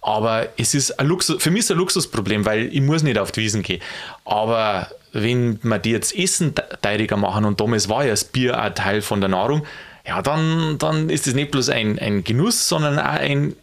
Aber 0.00 0.48
es 0.56 0.74
ist 0.74 0.98
ein 0.98 1.06
Luxus, 1.06 1.40
für 1.42 1.50
mich 1.52 1.60
ist 1.60 1.64
es 1.66 1.70
ein 1.72 1.78
Luxusproblem, 1.78 2.44
weil 2.46 2.64
ich 2.74 2.80
muss 2.80 3.02
nicht 3.04 3.18
auf 3.18 3.30
die 3.30 3.42
Wiesen 3.42 3.62
gehen. 3.62 3.80
Aber 4.24 4.88
wenn 5.12 5.60
wir 5.62 5.78
die 5.78 5.90
jetzt 5.92 6.16
Essen 6.16 6.54
te- 6.56 6.64
teuriger 6.82 7.16
machen 7.16 7.44
und 7.44 7.60
damals 7.60 7.88
war 7.88 8.04
ja 8.04 8.10
das 8.10 8.24
Bier 8.24 8.58
ein 8.60 8.74
Teil 8.74 9.02
von 9.02 9.20
der 9.20 9.28
Nahrung, 9.30 9.64
ja, 10.08 10.22
dann, 10.22 10.78
dann 10.78 11.10
ist 11.10 11.26
das 11.26 11.34
nicht 11.34 11.50
bloß 11.52 11.68
ein, 11.68 11.98
ein 11.98 12.24
Genuss, 12.24 12.68
sondern 12.68 12.98
auch 12.98 13.04
ein 13.04 13.54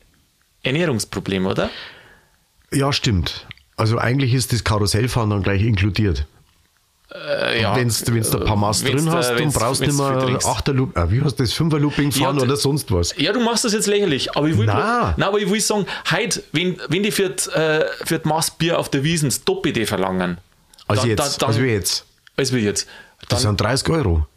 Ernährungsproblem, 0.63 1.45
oder? 1.45 1.69
Ja, 2.71 2.93
stimmt. 2.93 3.45
Also 3.77 3.97
eigentlich 3.97 4.33
ist 4.33 4.53
das 4.53 4.63
Karussellfahren 4.63 5.29
dann 5.29 5.43
gleich 5.43 5.61
inkludiert. 5.61 6.25
Äh, 7.13 7.61
ja. 7.61 7.75
Wenn 7.75 7.87
du 7.89 8.21
da 8.21 8.37
ein 8.39 8.45
paar 8.45 8.55
Maß 8.55 8.83
Wenn's 8.83 9.03
drin 9.03 9.13
hast 9.13 9.31
und 9.31 9.39
wenn's- 9.39 9.53
brauchst 9.53 9.81
nicht 9.81 9.93
mehr 9.93 10.19
trinkst. 10.19 10.47
Achterloop, 10.47 10.97
äh, 10.97 11.11
wie 11.11 11.21
heißt 11.21 11.39
das, 11.39 11.53
Fünferlooping 11.53 12.11
fahren 12.11 12.37
Ja, 12.37 12.43
oder 12.43 12.55
sonst 12.57 12.91
was. 12.91 13.13
Ja, 13.17 13.31
du 13.31 13.39
machst 13.39 13.63
das 13.63 13.73
jetzt 13.73 13.85
lächerlich, 13.87 14.35
aber 14.35 14.47
ich 14.47 14.57
will, 14.57 14.65
Na. 14.65 15.13
Nein, 15.15 15.27
aber 15.27 15.39
ich 15.39 15.49
will 15.49 15.61
sagen, 15.61 15.85
heute, 16.11 16.43
wenn, 16.51 16.77
wenn 16.89 17.03
die 17.03 17.11
für 17.11 17.29
die, 17.29 17.49
äh, 17.51 17.85
für 18.03 18.19
die 18.19 18.27
Maßbier 18.27 18.77
auf 18.79 18.89
der 18.89 19.03
Wiesen 19.03 19.29
das 19.29 19.43
Doppelte 19.43 19.85
verlangen, 19.85 20.39
Also 20.87 21.01
dann- 21.03 21.09
jetzt, 21.11 21.19
dann, 21.41 21.47
also 21.49 21.59
dann, 21.59 21.67
wie 21.69 21.71
jetzt. 21.73 22.05
als 22.37 22.51
wir 22.51 22.61
jetzt, 22.61 22.87
Das 23.29 23.41
dann, 23.43 23.51
sind 23.51 23.61
30 23.61 23.89
Euro. 23.89 24.27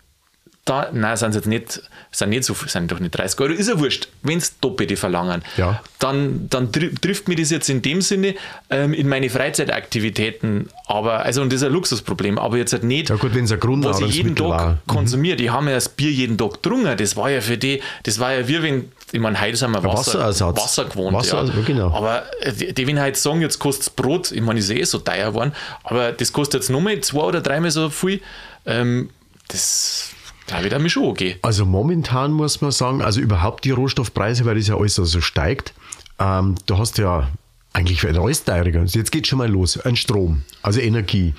Da, 0.69 0.89
nein, 0.93 1.17
sind 1.17 1.35
jetzt 1.35 1.47
nicht, 1.47 1.81
sind 2.11 2.31
nicht 2.31 2.45
so 2.45 2.55
viel, 2.55 2.69
sind 2.69 2.91
doch 2.93 3.01
nicht 3.01 3.17
30 3.17 3.41
Euro, 3.41 3.53
ist 3.53 3.69
ja 3.69 3.79
wurscht, 3.79 4.09
wenn 4.23 4.39
es 4.39 4.59
Doppelte 4.61 4.97
verlangen, 4.97 5.43
Ja. 5.57 5.81
dann, 5.99 6.49
dann 6.51 6.73
tri 6.73 6.91
trifft 6.95 7.29
mir 7.29 7.37
das 7.37 7.51
jetzt 7.51 7.69
in 7.69 7.83
dem 7.83 8.01
Sinne 8.03 8.35
ähm, 8.71 8.93
in 8.95 9.09
meine 9.09 9.29
Freizeitaktivitäten, 9.31 10.69
aber, 10.87 11.21
also, 11.25 11.43
und 11.43 11.53
das 11.53 11.61
ist 11.63 11.67
ein 11.67 11.73
Luxusproblem, 11.73 12.39
aber 12.39 12.57
jetzt 12.57 12.73
halt 12.73 12.85
nicht, 12.85 13.09
Ja 13.11 13.17
gut, 13.17 13.35
wenn 13.35 13.45
es 13.45 13.53
ein 13.53 13.61
was 13.85 14.01
ich 14.01 14.15
jeden 14.15 14.35
Tag 14.37 14.47
war. 14.49 14.79
konsumiere. 14.87 15.37
Die 15.37 15.51
haben 15.51 15.67
ja 15.69 15.75
das 15.75 15.89
Bier 15.89 16.11
jeden 16.11 16.37
Tag 16.39 16.55
getrunken. 16.63 16.97
Das 16.97 17.17
war 17.17 17.31
ja 17.31 17.41
für 17.41 17.57
die, 17.59 17.81
das 18.05 18.19
war 18.19 18.33
ja 18.33 18.47
wie 18.49 18.63
wenn, 18.63 18.93
ich 19.13 19.21
meine, 19.21 19.41
heute 19.41 19.57
sind 19.57 19.71
wir 19.73 19.83
Wasser, 19.85 19.99
Wasserersatz. 20.21 20.57
Wasser 20.63 20.85
gewohnt. 20.85 21.17
Wasser, 21.17 21.45
ja. 21.45 21.53
genau. 21.67 21.93
Aber 21.95 22.25
äh, 22.41 22.53
die, 22.53 22.73
die 22.75 22.87
wenn 22.87 22.99
halt 23.01 23.17
sagen, 23.17 23.41
jetzt 23.41 23.59
kostet 23.59 23.97
Brot, 23.97 24.33
ich 24.33 24.41
meine, 24.43 24.59
ist 24.61 24.71
eh 24.71 24.83
so 24.85 24.99
teuer 24.99 25.29
geworden, 25.29 25.53
aber 25.85 26.13
das 26.13 26.33
kostet 26.33 26.61
jetzt 26.63 26.71
nochmal 26.71 27.01
zwei 27.01 27.23
oder 27.23 27.41
dreimal 27.41 27.71
so 27.71 27.91
viel. 27.91 28.21
Ähm, 28.67 29.11
Das 29.49 30.11
da 30.49 30.79
mich 30.79 30.93
schon 30.93 31.05
okay. 31.05 31.37
Also 31.43 31.65
momentan 31.65 32.33
muss 32.33 32.61
man 32.61 32.71
sagen, 32.71 33.03
also 33.03 33.21
überhaupt 33.21 33.65
die 33.65 33.71
Rohstoffpreise, 33.71 34.45
weil 34.45 34.57
das 34.57 34.69
ja 34.69 34.77
alles 34.77 34.95
so 34.95 35.03
also 35.03 35.21
steigt, 35.21 35.75
ähm, 36.19 36.57
du 36.67 36.79
hast 36.79 36.99
ja 36.99 37.29
eigentlich 37.73 38.05
alles 38.05 38.45
teurer. 38.45 38.85
Jetzt 38.85 39.13
geht 39.13 39.27
schon 39.27 39.39
mal 39.39 39.49
los. 39.49 39.79
Ein 39.79 39.97
Strom, 39.97 40.43
also 40.63 40.81
Energie. 40.81 41.35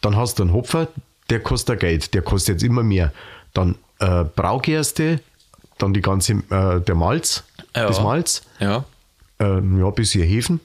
Dann 0.00 0.16
hast 0.16 0.38
du 0.38 0.44
einen 0.44 0.52
Hopfer, 0.52 0.88
der 1.30 1.40
kostet 1.40 1.80
Geld, 1.80 2.14
der 2.14 2.22
kostet 2.22 2.56
jetzt 2.56 2.62
immer 2.62 2.82
mehr. 2.82 3.12
Dann 3.54 3.76
äh, 3.98 4.24
Braugerste, 4.24 5.20
dann 5.78 5.92
die 5.92 6.00
ganze, 6.00 6.34
äh, 6.50 6.80
der 6.80 6.94
Malz, 6.94 7.44
ja. 7.74 7.86
das 7.86 8.00
Malz, 8.00 8.42
ja. 8.60 8.84
Äh, 9.40 9.60
ja, 9.78 9.90
bis 9.90 10.12
hier 10.12 10.24
Hefen. 10.24 10.60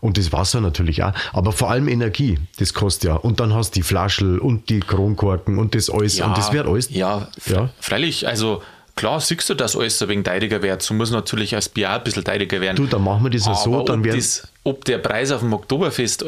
Und 0.00 0.18
das 0.18 0.32
Wasser 0.32 0.60
natürlich 0.60 1.02
auch. 1.02 1.12
Aber 1.32 1.52
vor 1.52 1.70
allem 1.70 1.88
Energie, 1.88 2.38
das 2.58 2.74
kostet 2.74 3.04
ja. 3.04 3.14
Und 3.14 3.40
dann 3.40 3.54
hast 3.54 3.74
du 3.74 3.80
die 3.80 3.82
Flaschel 3.82 4.38
und 4.38 4.68
die 4.68 4.80
Kronkorken 4.80 5.58
und 5.58 5.74
das 5.74 5.90
alles. 5.90 6.18
Ja, 6.18 6.26
und 6.26 6.38
das 6.38 6.52
wird 6.52 6.66
alles. 6.66 6.90
Ja, 6.90 7.28
ja, 7.46 7.70
freilich. 7.80 8.26
Also 8.26 8.62
Klar, 8.98 9.20
siehst 9.20 9.48
du, 9.48 9.54
dass 9.54 9.76
alles 9.76 10.02
ein 10.02 10.08
wenig 10.08 10.24
teurer 10.24 10.60
wird. 10.60 10.82
So 10.82 10.92
muss 10.92 11.12
natürlich 11.12 11.54
als 11.54 11.68
Bier 11.68 11.90
ein 11.90 12.02
bisschen 12.02 12.24
teurer 12.24 12.50
werden. 12.60 12.74
Du, 12.74 12.86
dann 12.86 13.04
machen 13.04 13.22
wir 13.22 13.30
das 13.30 13.46
ja 13.46 13.54
so, 13.54 13.84
dann 13.84 14.02
werden. 14.02 14.20
Ob 14.64 14.84
der 14.84 14.98
Preis 14.98 15.30
auf 15.30 15.40
dem 15.40 15.52
Oktoberfest 15.52 16.26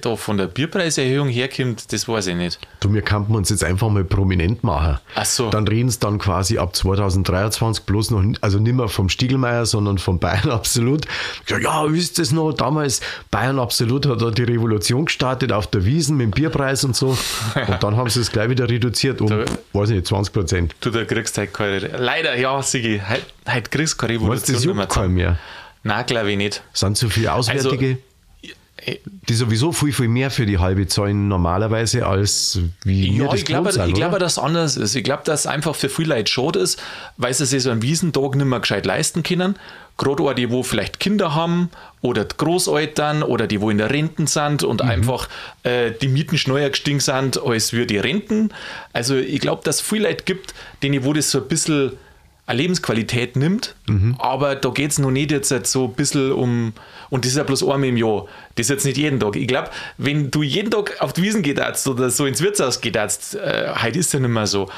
da 0.00 0.16
von 0.16 0.38
der 0.38 0.46
Bierpreiserhöhung 0.46 1.28
herkommt, 1.28 1.92
das 1.92 2.08
weiß 2.08 2.28
ich 2.28 2.36
nicht. 2.36 2.58
Du, 2.80 2.94
wir 2.94 3.02
könnten 3.02 3.34
uns 3.34 3.50
jetzt 3.50 3.62
einfach 3.62 3.90
mal 3.90 4.04
prominent 4.04 4.64
machen. 4.64 4.98
Ach 5.14 5.24
so. 5.24 5.50
Dann 5.50 5.68
reden 5.68 5.88
es 5.88 5.98
dann 5.98 6.18
quasi 6.18 6.56
ab 6.56 6.74
2023 6.74 7.84
bloß 7.84 8.12
noch, 8.12 8.22
also 8.40 8.58
nicht 8.58 8.74
mehr 8.74 8.88
vom 8.88 9.08
Stiegelmeier, 9.08 9.66
sondern 9.66 9.98
vom 9.98 10.18
Bayern 10.18 10.50
Absolut. 10.50 11.04
Ja, 11.46 11.92
wisst 11.92 12.18
ihr 12.18 12.22
das 12.22 12.32
noch? 12.32 12.52
Damals 12.52 13.00
Bayern 13.30 13.58
Absolut 13.58 14.06
hat 14.06 14.22
da 14.22 14.30
die 14.30 14.44
Revolution 14.44 15.04
gestartet 15.04 15.52
auf 15.52 15.66
der 15.66 15.84
Wiesen 15.84 16.16
mit 16.16 16.26
dem 16.26 16.30
Bierpreis 16.30 16.84
und 16.84 16.96
so. 16.96 17.08
Und 17.68 17.82
dann 17.82 17.96
haben 17.96 18.08
sie 18.08 18.20
es 18.20 18.30
gleich 18.30 18.48
wieder 18.48 18.68
reduziert 18.68 19.20
um, 19.20 19.28
da, 19.28 19.44
weiß 19.72 19.90
nicht, 19.90 20.06
20 20.06 20.32
Prozent. 20.32 20.74
Du, 20.80 20.90
da 20.90 21.04
kriegst 21.04 21.36
halt 21.36 21.52
keine, 21.52 21.78
leider, 21.78 22.36
ja, 22.36 22.62
Sigi, 22.62 23.02
heute, 23.06 23.22
heute 23.52 23.68
kriegst 23.68 23.94
du 23.94 23.98
keine 23.98 24.14
Revolution 24.14 24.56
weißt, 24.78 24.90
das 24.90 24.96
mehr. 24.96 25.08
mehr. 25.08 25.38
Nein, 25.82 26.06
glaube 26.06 26.32
ich 26.32 26.36
nicht. 26.36 26.62
Sind 26.72 26.96
zu 26.96 27.08
viele 27.08 27.32
Auswärtige? 27.32 27.86
Also, 27.90 28.08
die 29.28 29.34
sowieso 29.34 29.72
viel, 29.72 29.92
viel 29.92 30.08
mehr 30.08 30.30
für 30.30 30.46
die 30.46 30.58
halbe 30.58 30.86
zahlen 30.86 31.28
normalerweise 31.28 32.06
als 32.06 32.60
wie 32.84 33.16
ja, 33.16 33.26
das 33.26 33.40
ich 33.40 33.44
glaube, 33.44 33.72
sind, 33.72 33.88
ich 33.88 33.94
glaube, 33.94 34.18
dass 34.18 34.32
es 34.32 34.38
anders 34.38 34.76
ist. 34.76 34.94
Ich 34.94 35.04
glaube, 35.04 35.22
dass 35.24 35.40
es 35.40 35.46
einfach 35.46 35.74
für 35.74 35.88
viele 35.88 36.14
Leute 36.14 36.30
schade 36.30 36.60
ist, 36.60 36.80
weil 37.16 37.34
sie 37.34 37.46
sich 37.46 37.62
so 37.62 37.70
einen 37.70 37.82
Wiesentag 37.82 38.36
nicht 38.36 38.46
mehr 38.46 38.60
gescheit 38.60 38.86
leisten 38.86 39.22
können. 39.22 39.56
Gerade 39.96 40.22
auch 40.22 40.32
die, 40.32 40.50
wo 40.50 40.62
vielleicht 40.62 41.00
Kinder 41.00 41.34
haben 41.34 41.70
oder 42.02 42.24
die 42.24 42.36
Großeltern 42.36 43.24
oder 43.24 43.48
die, 43.48 43.60
wo 43.60 43.68
in 43.68 43.78
der 43.78 43.90
Renten 43.90 44.28
sind 44.28 44.62
und 44.62 44.82
mhm. 44.82 44.88
einfach 44.88 45.28
äh, 45.64 45.90
die 45.90 46.08
Mieten 46.08 46.38
schneller 46.38 46.70
gestiegen 46.70 47.00
sind 47.00 47.42
als 47.42 47.72
wir 47.72 47.84
die 47.84 47.98
Renten. 47.98 48.50
Also 48.92 49.16
ich 49.16 49.40
glaube, 49.40 49.62
dass 49.64 49.76
es 49.76 49.82
viele 49.82 50.08
Leute 50.08 50.24
gibt, 50.24 50.54
denen 50.82 51.04
wo 51.04 51.12
das 51.12 51.30
so 51.30 51.40
ein 51.40 51.48
bisschen 51.48 51.92
eine 52.48 52.62
Lebensqualität 52.62 53.36
nimmt, 53.36 53.74
mhm. 53.86 54.16
aber 54.18 54.56
da 54.56 54.70
geht 54.70 54.90
es 54.90 54.98
noch 54.98 55.10
nicht 55.10 55.30
jetzt 55.30 55.52
so 55.66 55.84
ein 55.84 55.92
bisschen 55.92 56.32
um, 56.32 56.72
und 57.10 57.24
das 57.24 57.32
ist 57.32 57.36
ja 57.36 57.44
bloß 57.44 57.62
einmal 57.62 57.84
im 57.84 57.98
Jahr, 57.98 58.24
das 58.54 58.64
ist 58.64 58.70
jetzt 58.70 58.86
nicht 58.86 58.96
jeden 58.96 59.20
Tag. 59.20 59.36
Ich 59.36 59.46
glaube, 59.46 59.68
wenn 59.98 60.30
du 60.30 60.42
jeden 60.42 60.70
Tag 60.70 60.96
auf 61.00 61.12
die 61.12 61.22
Wiesen 61.22 61.42
geht 61.42 61.60
oder 61.86 62.08
so 62.08 62.24
ins 62.24 62.40
Wirtshaus 62.40 62.80
geht, 62.80 62.96
äh, 62.96 63.74
heute 63.82 63.98
ist 63.98 64.14
ja 64.14 64.20
nicht 64.20 64.30
mehr 64.30 64.46
so, 64.46 64.70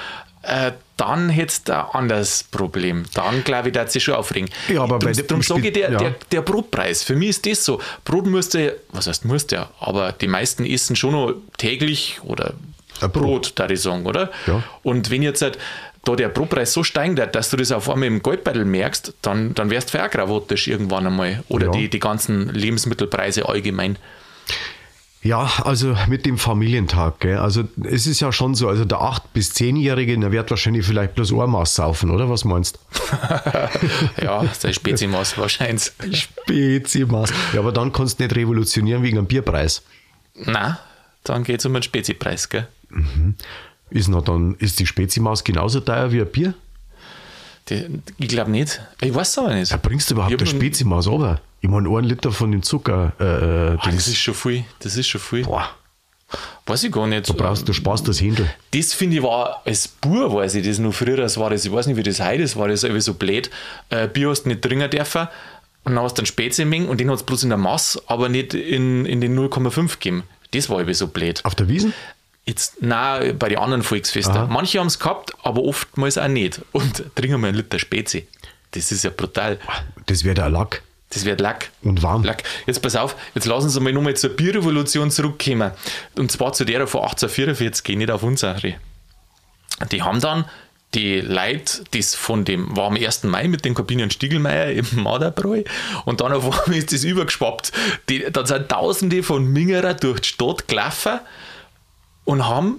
äh, 0.43 0.73
dann 0.97 1.29
hättest 1.29 1.69
du 1.69 1.77
ein 1.77 1.85
anderes 1.93 2.43
Problem. 2.43 3.05
Dann 3.15 3.45
glaube 3.45 3.69
ich, 3.69 3.75
dass 3.75 3.93
sich 3.93 4.03
schon 4.03 4.15
aufregen. 4.15 4.51
Ja, 4.69 4.83
aber 4.83 4.99
darum, 4.99 5.17
darum 5.29 5.43
sage 5.43 5.69
ich, 5.69 5.73
der, 5.73 5.93
ja. 5.93 5.99
der, 5.99 6.15
der, 6.33 6.43
Brotpreis, 6.43 7.05
für 7.05 7.15
mich 7.15 7.31
ist 7.31 7.47
das 7.47 7.65
so. 7.65 7.81
Brot 8.05 8.27
musste, 8.27 8.81
was 8.91 9.07
heißt 9.07 9.25
musste 9.25 9.55
ja, 9.55 9.71
aber 9.79 10.11
die 10.11 10.27
meisten 10.27 10.65
essen 10.67 10.97
schon 10.97 11.13
noch 11.13 11.35
täglich 11.57 12.19
oder 12.25 12.55
Brot, 12.99 13.13
Brot 13.13 13.53
da 13.55 13.69
ich 13.69 13.81
sagen, 13.81 14.05
oder? 14.07 14.31
Ja. 14.49 14.65
Und 14.83 15.11
wenn 15.11 15.23
jetzt 15.23 15.41
halt 15.43 15.59
da 16.05 16.17
der 16.17 16.29
Brotpreis 16.29 16.73
so 16.73 16.83
steigt, 16.83 17.19
dass 17.35 17.51
du 17.51 17.57
das 17.57 17.73
auf 17.73 17.89
einmal 17.91 18.09
im 18.09 18.23
Goldbeutel 18.23 18.65
merkst, 18.65 19.15
dann, 19.23 19.55
dann 19.55 19.71
wärst 19.71 19.89
du 19.89 19.99
veragravatisch 19.99 20.69
irgendwann 20.69 21.07
einmal. 21.07 21.45
Oder 21.49 21.67
ja. 21.67 21.73
die, 21.73 21.89
die 21.89 21.99
ganzen 21.99 22.49
Lebensmittelpreise 22.49 23.49
allgemein. 23.49 23.99
Ja, 25.23 25.51
also 25.65 25.95
mit 26.09 26.25
dem 26.25 26.39
Familientag, 26.39 27.21
gell? 27.21 27.37
also 27.37 27.65
es 27.85 28.07
ist 28.07 28.21
ja 28.21 28.33
schon 28.33 28.55
so, 28.55 28.69
also 28.69 28.87
der 28.87 29.01
8- 29.01 29.21
bis 29.35 29.53
10-Jährige, 29.53 30.19
der 30.19 30.33
wird 30.33 30.49
wahrscheinlich 30.49 30.87
vielleicht 30.87 31.15
bloß 31.15 31.33
Ohrmaß 31.33 31.75
saufen, 31.75 32.11
oder 32.11 32.31
was 32.31 32.47
meinst 32.47 32.79
du? 32.79 34.23
ja, 34.25 34.47
sein 34.59 34.73
Spezimaß 34.73 35.37
wahrscheinlich. 35.37 35.93
Spezimaß. 36.11 37.35
Ja, 37.53 37.61
aber 37.61 37.73
dann 37.73 37.93
kannst 37.93 38.19
du 38.19 38.23
nicht 38.25 38.35
revolutionieren 38.35 39.03
wegen 39.03 39.19
einem 39.19 39.27
Bierpreis. 39.27 39.83
Na, 40.35 40.79
dann 41.23 41.45
geht 41.45 41.61
es 41.61 41.67
um 41.67 41.75
einen 41.75 41.83
Spezipreis, 41.83 42.49
gell? 42.49 42.67
Mhm. 42.89 43.35
Ist, 43.91 44.09
noch 44.09 44.23
dann, 44.23 44.55
ist 44.59 44.79
die 44.79 44.87
Spezimaus 44.87 45.45
genauso 45.45 45.81
teuer 45.81 46.13
wie 46.13 46.21
ein 46.21 46.27
Bier? 46.27 46.55
Die, 47.69 47.87
ich 48.19 48.29
glaube 48.29 48.51
nicht. 48.51 48.81
Ich 49.01 49.15
weiß 49.15 49.29
es 49.29 49.39
aber 49.39 49.55
nicht. 49.55 49.71
Ja, 49.71 49.77
bringst 49.77 50.11
du 50.11 50.15
überhaupt 50.15 50.33
eine 50.33 50.47
Spezimaus 50.47 51.07
runter? 51.07 51.41
Ich 51.61 51.69
meine, 51.69 51.89
einen 51.89 52.05
Liter 52.05 52.33
von 52.33 52.53
dem 52.53 52.63
Zucker. 52.63 53.13
Äh, 53.19 53.77
oh, 53.77 53.91
das 53.91 54.09
ist 54.09 54.17
schon 54.17 54.35
viel. 54.35 54.65
Das 54.79 54.97
ist 54.97 55.09
schon 55.09 55.21
viel. 55.21 55.45
Boah. 55.45 55.71
Weiß 56.67 56.85
ich 56.85 56.93
gar 56.93 57.07
nicht. 57.07 57.29
Du 57.29 57.35
brauchst, 57.35 57.69
du 57.69 57.73
sparst 57.73 58.07
das 58.07 58.21
Händel. 58.21 58.49
Das 58.71 58.93
finde 58.93 59.17
ich 59.17 59.23
war 59.23 59.63
als 59.65 59.89
Bur, 59.89 60.33
weiß 60.33 60.55
ich 60.55 60.67
das 60.67 60.79
noch 60.79 60.95
früher, 60.95 61.17
das 61.17 61.37
war 61.39 61.51
das, 61.51 61.65
ich 61.65 61.73
weiß 61.73 61.89
nicht, 61.89 61.97
wie 61.97 62.03
das 62.05 62.21
heute 62.21 62.43
ist, 62.43 62.57
war 62.57 62.69
das 62.69 62.85
irgendwie 62.85 63.01
so 63.01 63.15
blöd. 63.15 63.51
Äh, 63.89 64.07
Bier 64.07 64.31
hast 64.31 64.45
du 64.45 64.51
nicht 64.51 64.63
trinken 64.63 64.89
dürfen 64.89 65.27
und 65.85 65.95
dann 65.97 66.05
hast 66.05 66.19
du 66.19 66.21
einen 66.21 66.27
Speziming 66.27 66.87
und 66.89 67.01
den 67.01 67.11
hat 67.11 67.17
es 67.17 67.23
bloß 67.25 67.43
in 67.43 67.49
der 67.49 67.59
Masse, 67.59 68.01
aber 68.07 68.29
nicht 68.29 68.55
in, 68.55 69.05
in 69.07 69.21
den 69.21 69.37
0,5 69.37 69.95
gegeben. 69.95 70.23
Das 70.53 70.69
war 70.69 70.79
irgendwie 70.79 70.95
so 70.95 71.09
blöd. 71.09 71.45
Auf 71.45 71.57
der 71.57 71.69
Wiesen? 71.69 71.93
Jetzt, 72.51 72.83
nein, 72.83 73.39
bei 73.39 73.49
den 73.49 73.59
anderen 73.59 73.85
Volksfesten. 73.85 74.37
Aha. 74.37 74.47
Manche 74.47 74.81
haben 74.81 74.89
es 74.89 74.99
gehabt, 74.99 75.31
aber 75.45 75.63
oftmals 75.63 76.19
auch 76.19 76.27
nicht. 76.27 76.61
Und 76.73 77.05
trinken 77.15 77.41
wir 77.41 77.47
einen 77.47 77.57
Liter 77.57 77.79
Spezi. 77.79 78.27
Das 78.73 78.91
ist 78.91 79.05
ja 79.05 79.11
brutal. 79.11 79.57
Das 80.07 80.25
wäre 80.25 80.35
der 80.35 80.51
Lack. 80.51 80.83
Das 81.11 81.25
wird 81.25 81.41
Lack. 81.41 81.71
Und 81.83 82.03
warm. 82.03 82.25
Lack. 82.25 82.43
Jetzt 82.67 82.83
pass 82.83 82.97
auf, 82.97 83.15
jetzt 83.37 83.45
lassen 83.45 83.71
Sie 83.71 83.79
mal 83.79 83.93
nochmal 83.93 84.17
zur 84.17 84.31
Bierrevolution 84.31 85.13
zurückkommen. 85.13 85.71
Und 86.19 86.33
zwar 86.33 86.53
zu 86.53 86.65
der 86.65 86.89
von 86.89 87.03
1844, 87.03 87.85
geh 87.85 87.95
nicht 87.95 88.11
auf 88.11 88.25
unsere. 88.25 88.75
Die 89.93 90.03
haben 90.03 90.21
dann 90.21 90.45
die 90.95 91.21
Leute, 91.21 91.85
das 91.93 92.17
von 92.17 92.45
dem, 92.45 92.77
war 92.77 92.89
am 92.89 92.97
1. 92.97 93.23
Mai 93.25 93.47
mit 93.47 93.65
den 93.65 93.75
Kabinen 93.77 94.11
Stiegelmeier 94.11 94.73
im 94.73 94.87
Maderbräu 95.05 95.63
und 96.05 96.21
dann 96.21 96.33
auf 96.33 96.65
einmal 96.65 96.79
ist 96.79 96.93
das 96.93 97.05
übergeschwappt. 97.05 97.71
Die, 98.09 98.27
dann 98.33 98.47
sind 98.47 98.69
Tausende 98.69 99.23
von 99.23 99.47
Mingerer 99.47 99.95
durch 99.95 100.23
die 100.23 100.29
Stadt 100.31 100.67
gelaufen 100.67 101.21
und 102.31 102.47
haben 102.47 102.79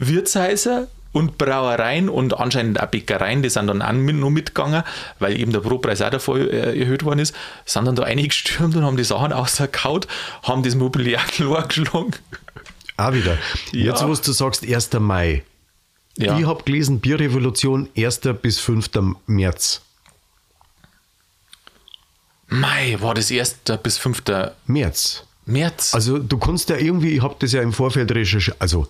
Wirtshäuser 0.00 0.88
und 1.12 1.38
Brauereien 1.38 2.08
und 2.08 2.36
anscheinend 2.36 2.82
auch 2.82 2.86
Bäckereien, 2.86 3.40
die 3.40 3.50
sind 3.50 3.68
dann 3.68 3.82
auch 3.82 3.92
noch 3.92 4.30
mitgegangen, 4.30 4.82
weil 5.20 5.38
eben 5.38 5.52
der 5.52 5.60
Brotpreis 5.60 6.02
auch 6.02 6.10
davor 6.10 6.38
äh, 6.38 6.76
erhöht 6.76 7.04
worden 7.04 7.20
ist, 7.20 7.36
sind 7.64 7.84
dann 7.84 7.94
da 7.94 8.02
eingestürmt 8.02 8.74
und 8.74 8.82
haben 8.82 8.96
die 8.96 9.04
Sachen 9.04 9.32
ausgekaut, 9.42 10.08
haben 10.42 10.64
das 10.64 10.74
Mobiliar 10.74 11.22
geschlagen. 11.68 12.14
Auch 12.96 13.12
wieder. 13.12 13.38
Ja. 13.70 13.92
Jetzt, 13.92 14.02
wo 14.02 14.12
du 14.12 14.32
sagst, 14.32 14.66
1. 14.66 14.92
Mai. 14.94 15.44
Ja. 16.16 16.36
Ich 16.36 16.44
habe 16.44 16.64
gelesen, 16.64 16.98
Bierrevolution 16.98 17.88
1. 17.96 18.22
bis 18.42 18.58
5. 18.58 18.90
März. 19.26 19.82
Mai 22.48 22.96
war 22.98 23.14
das 23.14 23.30
1. 23.30 23.60
bis 23.84 23.98
5. 23.98 24.24
März. 24.66 25.27
März. 25.48 25.94
Also 25.94 26.18
du 26.18 26.38
kannst 26.38 26.70
ja 26.70 26.76
irgendwie, 26.76 27.16
ich 27.16 27.22
habe 27.22 27.36
das 27.38 27.52
ja 27.52 27.62
im 27.62 27.72
Vorfeld 27.72 28.12
recherchiert, 28.12 28.56
also 28.60 28.86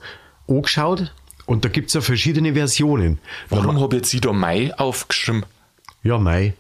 angeschaut 0.49 1.13
und 1.47 1.65
da 1.65 1.69
gibt 1.69 1.89
es 1.89 1.95
ja 1.95 2.01
verschiedene 2.01 2.55
Versionen. 2.55 3.19
Warum 3.49 3.81
habe 3.81 3.97
jetzt 3.97 4.13
ich 4.13 4.21
da 4.21 4.33
Mai 4.33 4.75
aufgeschrieben? 4.77 5.47
Ja, 6.03 6.19
Mai. 6.19 6.55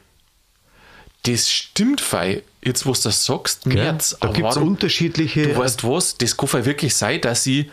Das 1.25 1.51
stimmt, 1.51 2.01
Fei. 2.01 2.43
Jetzt, 2.63 2.87
wo 2.87 2.93
du 2.93 3.01
das 3.03 3.25
sagst, 3.25 3.67
März. 3.67 4.17
Da 4.21 4.29
gibt 4.29 4.49
es 4.49 4.57
unterschiedliche. 4.57 5.49
Du 5.49 5.57
weißt 5.57 5.85
was, 5.85 6.17
das 6.17 6.37
kann 6.37 6.65
wirklich 6.65 6.95
sein, 6.95 7.21
dass 7.21 7.47
ich 7.47 7.69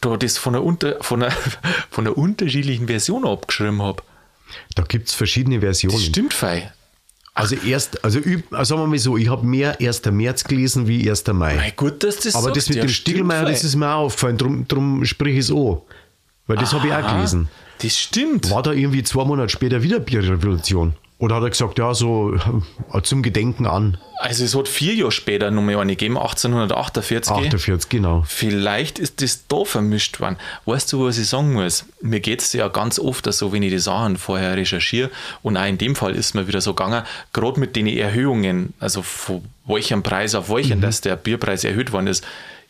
da 0.00 0.16
das 0.16 0.38
von 0.38 0.54
einer, 0.54 0.64
unter, 0.64 1.02
von 1.02 1.22
einer, 1.22 1.32
von 1.90 2.06
einer 2.06 2.16
unterschiedlichen 2.16 2.86
Version 2.86 3.26
abgeschrieben 3.26 3.82
habe. 3.82 4.02
Da 4.74 4.82
gibt 4.82 5.08
es 5.08 5.14
verschiedene 5.14 5.60
Versionen. 5.60 5.96
Das 5.96 6.04
stimmt, 6.04 6.34
Fei. 6.34 6.72
Also 7.36 7.54
erst, 7.54 8.02
also, 8.02 8.18
also 8.50 8.64
sagen 8.64 8.80
wir 8.80 8.86
mal 8.86 8.98
so, 8.98 9.18
ich 9.18 9.28
habe 9.28 9.46
mehr 9.46 9.78
1. 9.78 10.06
März 10.06 10.44
gelesen 10.44 10.88
wie 10.88 11.08
1. 11.08 11.26
Mai. 11.34 11.54
Mein 11.56 11.72
gut, 11.76 12.02
dass 12.02 12.20
das 12.20 12.34
Aber 12.34 12.50
das 12.50 12.66
mit 12.70 12.78
ja, 12.78 12.84
dem 12.84 12.88
Stiegelmeier, 12.88 13.44
das 13.44 13.62
ist 13.62 13.76
mir 13.76 13.94
auch 13.94 14.06
aufgefallen, 14.06 14.38
darum 14.38 14.66
drum 14.66 15.04
sprich 15.04 15.34
ich 15.34 15.40
es 15.40 15.50
an. 15.50 15.82
Weil 16.46 16.56
das 16.56 16.72
habe 16.72 16.86
ich 16.86 16.94
auch 16.94 17.06
gelesen. 17.06 17.48
Das 17.82 17.98
stimmt. 17.98 18.50
War 18.50 18.62
da 18.62 18.72
irgendwie 18.72 19.02
zwei 19.02 19.24
Monate 19.24 19.50
später 19.50 19.82
wieder 19.82 20.00
Bierrevolution? 20.00 20.94
Oder 21.18 21.36
hat 21.36 21.42
er 21.44 21.50
gesagt, 21.50 21.78
ja, 21.78 21.94
so 21.94 22.34
äh, 22.34 23.02
zum 23.02 23.22
Gedenken 23.22 23.66
an? 23.66 23.96
Also 24.18 24.44
es 24.44 24.54
hat 24.54 24.68
vier 24.68 24.94
Jahre 24.94 25.12
später 25.12 25.50
nochmal 25.50 25.76
eine 25.76 25.92
gegeben, 25.92 26.18
1848. 26.18 27.32
48, 27.32 27.88
genau. 27.88 28.22
Vielleicht 28.26 28.98
ist 28.98 29.22
das 29.22 29.46
da 29.46 29.64
vermischt 29.64 30.20
worden. 30.20 30.36
Weißt 30.66 30.92
du, 30.92 31.06
was 31.06 31.16
ich 31.16 31.28
sagen 31.28 31.54
muss? 31.54 31.86
Mir 32.02 32.20
geht 32.20 32.42
es 32.42 32.52
ja 32.52 32.68
ganz 32.68 32.98
oft 32.98 33.32
so, 33.32 33.52
wenn 33.52 33.62
ich 33.62 33.70
die 33.70 33.78
Sachen 33.78 34.18
vorher 34.18 34.56
recherchiere 34.56 35.10
und 35.42 35.56
auch 35.56 35.66
in 35.66 35.78
dem 35.78 35.96
Fall 35.96 36.14
ist 36.14 36.34
mir 36.34 36.48
wieder 36.48 36.60
so 36.60 36.74
gegangen, 36.74 37.02
gerade 37.32 37.60
mit 37.60 37.76
den 37.76 37.86
Erhöhungen, 37.86 38.74
also 38.78 39.00
von 39.00 39.42
welchem 39.66 40.02
Preis 40.02 40.34
auf 40.34 40.50
welchen, 40.50 40.78
mhm. 40.78 40.82
dass 40.82 41.00
der 41.00 41.16
Bierpreis 41.16 41.64
erhöht 41.64 41.92
worden 41.92 42.08
ist, 42.08 42.26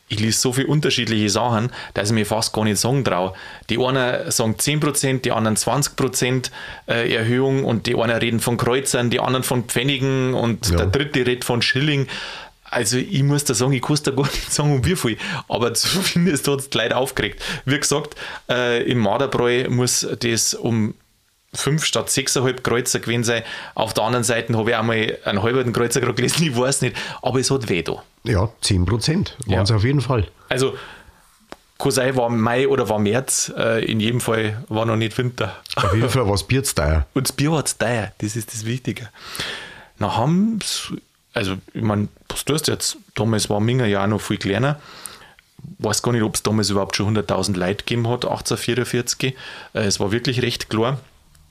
ich 0.08 0.20
lese 0.20 0.38
so 0.38 0.52
viele 0.52 0.68
unterschiedliche 0.68 1.28
Sachen, 1.30 1.70
dass 1.94 2.10
ich 2.10 2.14
mir 2.14 2.26
fast 2.26 2.52
gar 2.52 2.64
nicht 2.64 2.78
sagen 2.78 3.04
traue. 3.04 3.32
Die 3.70 3.78
einen 3.78 4.30
sagen 4.30 4.54
10%, 4.54 5.22
die 5.22 5.32
anderen 5.32 5.56
20% 5.56 6.50
äh, 6.88 7.12
Erhöhung 7.12 7.64
und 7.64 7.86
die 7.86 7.96
einen 7.96 8.16
reden 8.16 8.40
von 8.40 8.56
Kreuzern, 8.56 9.10
die 9.10 9.20
anderen 9.20 9.42
von 9.42 9.64
Pfennigen 9.64 10.34
und 10.34 10.70
Ja. 10.70 10.76
der 10.76 10.86
dritte 10.86 11.20
redet 11.26 11.44
von 11.44 11.60
Schilling. 11.60 12.06
Also 12.68 12.98
ich 12.98 13.22
muss 13.22 13.44
da 13.44 13.54
sagen, 13.54 13.72
ich 13.72 13.82
kann 13.82 13.96
da 14.04 14.10
gar 14.12 14.22
nicht 14.26 14.52
sagen, 14.52 14.72
um 14.75 14.84
wie 14.84 14.96
viel, 14.96 15.16
aber 15.48 15.75
zumindest 15.75 16.46
hat 16.48 16.60
es 16.60 16.70
die 16.70 16.78
Leute 16.78 16.96
aufgeregt. 16.96 17.42
Wie 17.64 17.78
gesagt, 17.78 18.14
äh, 18.48 18.82
im 18.84 18.98
Marderbräu 18.98 19.68
muss 19.70 20.06
das 20.20 20.54
um 20.54 20.94
5 21.56 21.84
statt 21.84 22.08
6,5 22.08 22.62
Kreuzer 22.62 23.00
gewesen 23.00 23.25
sein. 23.25 23.42
Auf 23.75 23.94
der 23.94 24.04
anderen 24.04 24.25
Seite 24.25 24.56
habe 24.56 24.70
ich 24.70 24.76
einmal 24.76 25.18
einen 25.25 25.42
halben 25.42 25.72
Kreuzer 25.72 26.00
gerade 26.00 26.14
gelesen, 26.14 26.44
ich 26.46 26.56
weiß 26.56 26.82
nicht, 26.82 26.96
aber 27.22 27.40
es 27.40 27.50
hat 27.50 27.68
weh 27.68 27.82
da. 27.82 28.02
Ja, 28.25 28.48
10 28.60 28.86
Prozent 28.86 29.36
waren 29.46 29.62
es 29.64 29.70
Ja. 29.70 29.76
auf 29.76 29.84
jeden 29.84 30.00
Fall. 30.00 30.26
Also, 30.48 30.76
kann 31.78 31.90
sein, 31.90 32.16
war 32.16 32.30
Mai 32.30 32.68
oder 32.68 32.88
war 32.88 32.98
März, 32.98 33.52
äh, 33.56 33.84
in 33.84 34.00
jedem 34.00 34.20
Fall 34.20 34.62
war 34.68 34.86
noch 34.86 34.96
nicht 34.96 35.16
Winter. 35.18 35.54
Auf 35.76 35.94
jeden 35.94 36.08
Fall 36.08 36.26
war 36.26 36.34
es 36.34 36.42
Bierzteuer. 36.44 37.06
Und 37.14 37.28
das 37.28 37.32
Bier 37.36 37.52
war 37.52 37.64
zu 37.64 37.76
teuer, 37.78 38.12
das 38.18 38.34
ist 38.36 38.52
das 38.52 38.64
Wichtige. 38.64 39.08
Dann 39.98 40.16
haben 40.16 40.58
also 41.34 41.56
ich 41.75 41.82
meine, 41.82 42.08
was 42.30 42.46
tust 42.46 42.66
du 42.66 42.72
jetzt? 42.72 42.96
Damals 43.14 43.50
war 43.50 43.60
Minger 43.60 43.84
ja 43.84 44.02
auch 44.02 44.06
noch 44.06 44.22
viel 44.22 44.38
kleiner. 44.38 44.80
Weiß 45.78 46.00
gar 46.00 46.12
nicht, 46.12 46.22
ob 46.22 46.34
es 46.34 46.42
damals 46.42 46.70
überhaupt 46.70 46.96
schon 46.96 47.14
100.000 47.14 47.58
Leute 47.58 47.84
gegeben 47.84 48.08
hat, 48.08 48.25
1844. 48.25 49.34
Äh, 49.75 49.80
es 49.80 50.00
war 50.00 50.12
wirklich 50.12 50.40
recht 50.40 50.70
klar. 50.70 50.98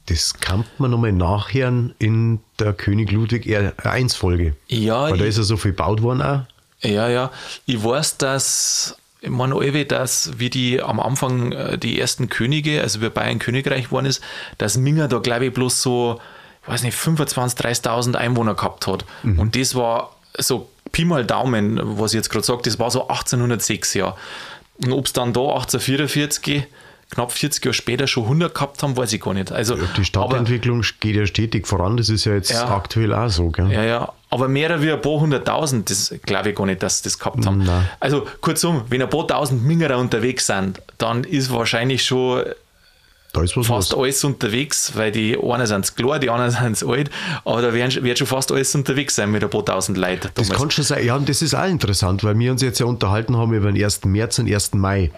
Das 0.07 0.35
kann 0.35 0.65
man 0.77 0.91
nochmal 0.91 1.11
nachhören 1.11 1.95
in 1.97 2.39
der 2.59 2.73
König 2.73 3.11
Ludwig 3.11 3.45
R1-Folge. 3.45 4.55
Ja, 4.67 5.09
Weil 5.09 5.17
da 5.17 5.25
ist 5.25 5.37
ja 5.37 5.43
so 5.43 5.57
viel 5.57 5.71
gebaut 5.71 6.01
worden 6.01 6.21
auch. 6.21 6.41
Ja, 6.81 7.09
ja. 7.09 7.31
Ich 7.65 7.83
weiß, 7.83 8.17
dass, 8.17 8.97
ich 9.21 9.29
meine, 9.29 9.55
alle, 9.55 9.85
dass 9.85 10.37
wie 10.37 10.51
die 10.51 10.81
am 10.81 10.99
Anfang 10.99 11.51
äh, 11.51 11.77
die 11.77 11.99
ersten 11.99 12.29
Könige, 12.29 12.81
also 12.81 13.01
wie 13.01 13.09
Bayern 13.09 13.39
Königreich 13.39 13.85
geworden 13.85 14.05
ist, 14.05 14.21
dass 14.59 14.77
Minger 14.77 15.07
da, 15.07 15.17
glaube 15.17 15.47
ich, 15.47 15.53
bloß 15.53 15.81
so, 15.81 16.19
ich 16.63 16.67
weiß 16.69 16.83
nicht, 16.83 16.97
25.000, 16.97 17.57
30.000 17.83 18.15
Einwohner 18.15 18.53
gehabt 18.53 18.85
hat. 18.85 19.05
Und 19.23 19.55
das 19.55 19.73
war 19.73 20.15
so 20.37 20.69
Pi 20.91 21.05
mal 21.05 21.25
Daumen, 21.25 21.79
was 21.99 22.13
ich 22.13 22.17
jetzt 22.17 22.29
gerade 22.29 22.45
sage, 22.45 22.61
das 22.63 22.79
war 22.79 22.91
so 22.91 23.07
1806, 23.07 23.95
ja. 23.95 24.15
Und 24.83 24.91
ob 24.91 25.05
es 25.05 25.13
dann 25.13 25.33
da 25.33 25.41
1844, 25.41 26.67
knapp 27.11 27.31
40 27.31 27.63
Jahre 27.63 27.73
später 27.73 28.07
schon 28.07 28.23
100 28.23 28.53
gehabt 28.53 28.81
haben, 28.83 28.97
weiß 28.97 29.13
ich 29.13 29.21
gar 29.21 29.33
nicht. 29.33 29.51
Also, 29.51 29.75
Die 29.75 29.81
aber- 29.83 30.03
Stadtentwicklung 30.03 30.83
geht 30.99 31.15
ja 31.15 31.25
stetig 31.25 31.67
voran. 31.67 31.97
Das 31.97 32.09
ist 32.09 32.25
ja 32.25 32.33
jetzt 32.33 32.51
Ja. 32.51 32.67
aktuell 32.75 33.13
auch 33.13 33.29
so. 33.29 33.49
Gell? 33.49 33.71
Ja, 33.71 33.83
ja, 33.83 34.13
aber 34.31 34.47
mehr 34.47 34.81
wie 34.81 34.91
ein 34.91 34.99
paar 35.01 35.19
hunderttausend, 35.19 35.89
das 35.89 36.13
glaube 36.25 36.49
ich 36.49 36.55
gar 36.55 36.65
nicht, 36.65 36.81
dass 36.83 36.97
sie 36.97 37.03
das 37.05 37.19
gehabt 37.19 37.45
haben. 37.45 37.59
Nein. 37.59 37.87
Also 37.99 38.25
kurzum, 38.41 38.83
wenn 38.89 39.01
ein 39.01 39.09
paar 39.09 39.27
tausend 39.27 39.63
Mingerer 39.63 39.97
unterwegs 39.97 40.47
sind, 40.47 40.81
dann 40.97 41.23
ist 41.23 41.51
wahrscheinlich 41.53 42.03
schon 42.03 42.43
was 43.37 43.51
fast 43.51 43.91
los. 43.91 43.93
alles 43.93 44.23
unterwegs, 44.23 44.93
weil 44.95 45.11
die 45.11 45.37
einen 45.37 45.67
sind 45.67 45.95
klar, 45.97 46.19
die 46.19 46.29
anderen 46.29 46.51
sind 46.75 46.89
alt, 46.89 47.09
aber 47.43 47.61
da 47.61 47.73
werden, 47.73 48.03
wird 48.03 48.17
schon 48.17 48.27
fast 48.27 48.49
alles 48.51 48.73
unterwegs 48.75 49.15
sein 49.15 49.29
mit 49.29 49.43
ein 49.43 49.49
paar 49.49 49.65
tausend 49.65 49.97
Leuten. 49.97 50.29
Das 50.35 50.49
kann 50.49 50.71
schon 50.71 50.85
sein. 50.85 51.05
Ja, 51.05 51.17
und 51.17 51.27
das 51.27 51.41
ist 51.41 51.53
auch 51.53 51.67
interessant, 51.67 52.23
weil 52.23 52.39
wir 52.39 52.51
uns 52.51 52.61
jetzt 52.61 52.79
ja 52.79 52.85
unterhalten 52.85 53.35
haben 53.37 53.53
über 53.53 53.69
den 53.71 53.81
1. 53.83 54.05
März 54.05 54.39
und 54.39 54.47
1. 54.49 54.73
Mai. 54.77 55.11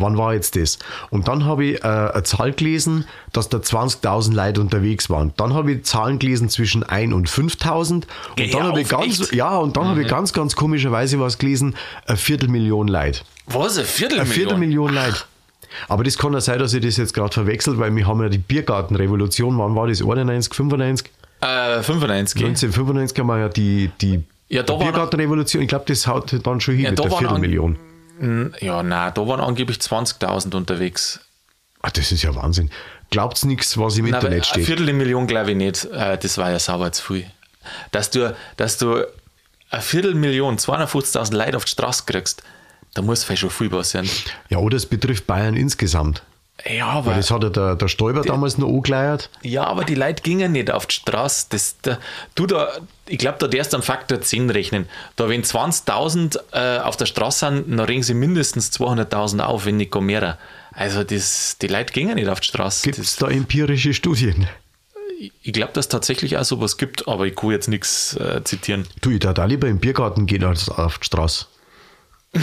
Wann 0.00 0.16
war 0.18 0.34
jetzt 0.34 0.56
das? 0.56 0.78
Und 1.10 1.28
dann 1.28 1.44
habe 1.44 1.64
ich 1.64 1.84
äh, 1.84 1.86
eine 1.86 2.22
Zahl 2.22 2.52
gelesen, 2.52 3.04
dass 3.32 3.48
da 3.48 3.58
20.000 3.58 4.34
Leute 4.34 4.60
unterwegs 4.60 5.10
waren. 5.10 5.32
Dann 5.36 5.54
habe 5.54 5.72
ich 5.72 5.84
Zahlen 5.84 6.18
gelesen 6.18 6.48
zwischen 6.48 6.82
1 6.82 7.12
und 7.12 7.28
5.000. 7.28 7.92
Und 7.92 8.04
dann 8.54 8.62
habe 8.62 8.80
ich 8.80 8.88
ganz, 8.88 9.20
echt? 9.20 9.34
ja, 9.34 9.56
und 9.58 9.76
dann 9.76 9.86
habe 9.86 10.02
ich 10.02 10.08
ganz, 10.08 10.32
ganz 10.32 10.56
komischerweise 10.56 11.20
was 11.20 11.38
gelesen, 11.38 11.76
eine 12.06 12.16
Viertelmillion 12.16 12.88
Leute. 12.88 13.20
Was, 13.46 13.76
eine 13.76 13.86
Viertelmillion? 13.86 14.20
Eine 14.26 14.34
Viertelmillion 14.34 14.94
Leute. 14.94 15.16
Aber 15.88 16.02
das 16.02 16.18
kann 16.18 16.32
ja 16.32 16.40
sein, 16.40 16.58
dass 16.58 16.74
ich 16.74 16.82
das 16.84 16.96
jetzt 16.96 17.14
gerade 17.14 17.32
verwechselt, 17.32 17.78
weil 17.78 17.94
wir 17.94 18.06
haben 18.06 18.20
ja 18.22 18.28
die 18.28 18.38
Biergartenrevolution, 18.38 19.56
wann 19.58 19.74
war 19.76 19.86
das? 19.86 20.02
91, 20.02 20.52
95? 20.54 21.10
Äh, 21.42 21.82
95. 21.82 22.40
1995 22.44 23.18
haben 23.18 23.26
wir 23.28 23.38
ja 23.38 23.48
die, 23.48 23.90
die 24.00 24.22
Ja, 24.48 24.62
da 24.62 24.74
Biergartenrevolution. 24.74 25.62
Ich 25.62 25.68
glaube, 25.68 25.84
das 25.88 26.06
haut 26.06 26.34
dann 26.44 26.60
schon 26.60 26.74
hin 26.74 26.84
Ja, 26.84 26.90
mit 26.90 26.98
der 26.98 27.04
waren 27.06 27.12
an- 27.14 27.18
Viertelmillion. 27.20 27.76
Ja, 28.60 28.82
nein, 28.82 29.12
da 29.14 29.26
waren 29.26 29.40
angeblich 29.40 29.78
20.000 29.78 30.54
unterwegs. 30.54 31.20
Ah, 31.82 31.90
das 31.90 32.12
ist 32.12 32.22
ja 32.22 32.34
Wahnsinn. 32.34 32.70
Glaubt's 33.10 33.44
nichts, 33.44 33.78
was 33.78 33.96
im 33.96 34.04
Nein, 34.04 34.14
Internet 34.14 34.46
steht? 34.46 34.66
Viertelmillion 34.66 35.26
glaube 35.26 35.52
ich 35.52 35.56
nicht. 35.56 35.86
Äh, 35.86 36.18
Das 36.18 36.36
war 36.38 36.50
ja 36.50 36.58
sauber 36.58 36.92
zu 36.92 37.02
viel. 37.14 37.26
Dass 37.92 38.10
du, 38.10 38.36
dass 38.56 38.76
du 38.78 39.04
eine 39.70 39.82
Viertelmillion, 39.82 40.58
250.000 40.58 41.34
Leute 41.34 41.56
auf 41.56 41.64
die 41.64 41.70
Straße 41.72 42.04
kriegst, 42.06 42.42
da 42.94 43.02
muss 43.02 43.24
vielleicht 43.24 43.40
schon 43.40 43.50
viel 43.50 43.70
passieren. 43.70 44.08
Ja, 44.48 44.58
oder 44.58 44.76
es 44.76 44.84
betrifft 44.86 45.26
Bayern 45.26 45.56
insgesamt. 45.56 46.22
Ja, 46.68 46.86
aber, 46.86 47.12
Weil 47.12 47.16
das 47.16 47.30
hat 47.30 47.42
ja 47.42 47.48
der, 47.50 47.76
der 47.76 47.88
Stoiber 47.88 48.22
damals 48.22 48.58
noch 48.58 48.68
angeleiert. 48.68 49.30
ja, 49.42 49.64
aber 49.64 49.84
die 49.84 49.94
Leute 49.94 50.22
gingen 50.22 50.52
nicht 50.52 50.70
auf 50.70 50.86
die 50.86 50.94
Straße. 50.96 51.46
Das, 51.50 51.76
da, 51.82 51.98
du 52.34 52.46
da, 52.46 52.68
ich 53.06 53.18
glaube, 53.18 53.38
da 53.38 53.46
darfst 53.48 53.72
du 53.72 53.76
am 53.76 53.82
Faktor 53.82 54.20
10 54.20 54.50
rechnen. 54.50 54.88
Da, 55.16 55.28
wenn 55.28 55.42
20.000 55.42 56.38
äh, 56.52 56.80
auf 56.80 56.96
der 56.96 57.06
Straße 57.06 57.46
sind, 57.46 57.70
dann 57.70 57.80
regen 57.80 58.02
sie 58.02 58.14
mindestens 58.14 58.70
200.000 58.72 59.40
auf, 59.40 59.64
wenn 59.64 59.76
nicht 59.76 59.94
mehr. 59.94 60.38
Also, 60.72 61.02
das, 61.04 61.56
die 61.60 61.66
Leute 61.68 61.92
gingen 61.92 62.14
nicht 62.16 62.28
auf 62.28 62.40
die 62.40 62.48
Straße. 62.48 62.82
Gibt 62.84 62.98
es 62.98 63.16
da 63.16 63.28
empirische 63.28 63.94
Studien? 63.94 64.46
Ich 65.42 65.52
glaube, 65.52 65.72
dass 65.74 65.86
es 65.86 65.88
tatsächlich 65.90 66.38
auch 66.38 66.44
sowas 66.44 66.78
gibt, 66.78 67.06
aber 67.06 67.26
ich 67.26 67.36
kann 67.36 67.50
jetzt 67.50 67.68
nichts 67.68 68.16
äh, 68.16 68.42
zitieren. 68.44 68.86
Du, 69.02 69.10
ich 69.10 69.18
darf 69.20 69.38
auch 69.38 69.46
lieber 69.46 69.68
im 69.68 69.78
Biergarten 69.78 70.26
gehen 70.26 70.44
als 70.44 70.68
auf 70.68 70.98
die 70.98 71.06
Straße. 71.06 71.46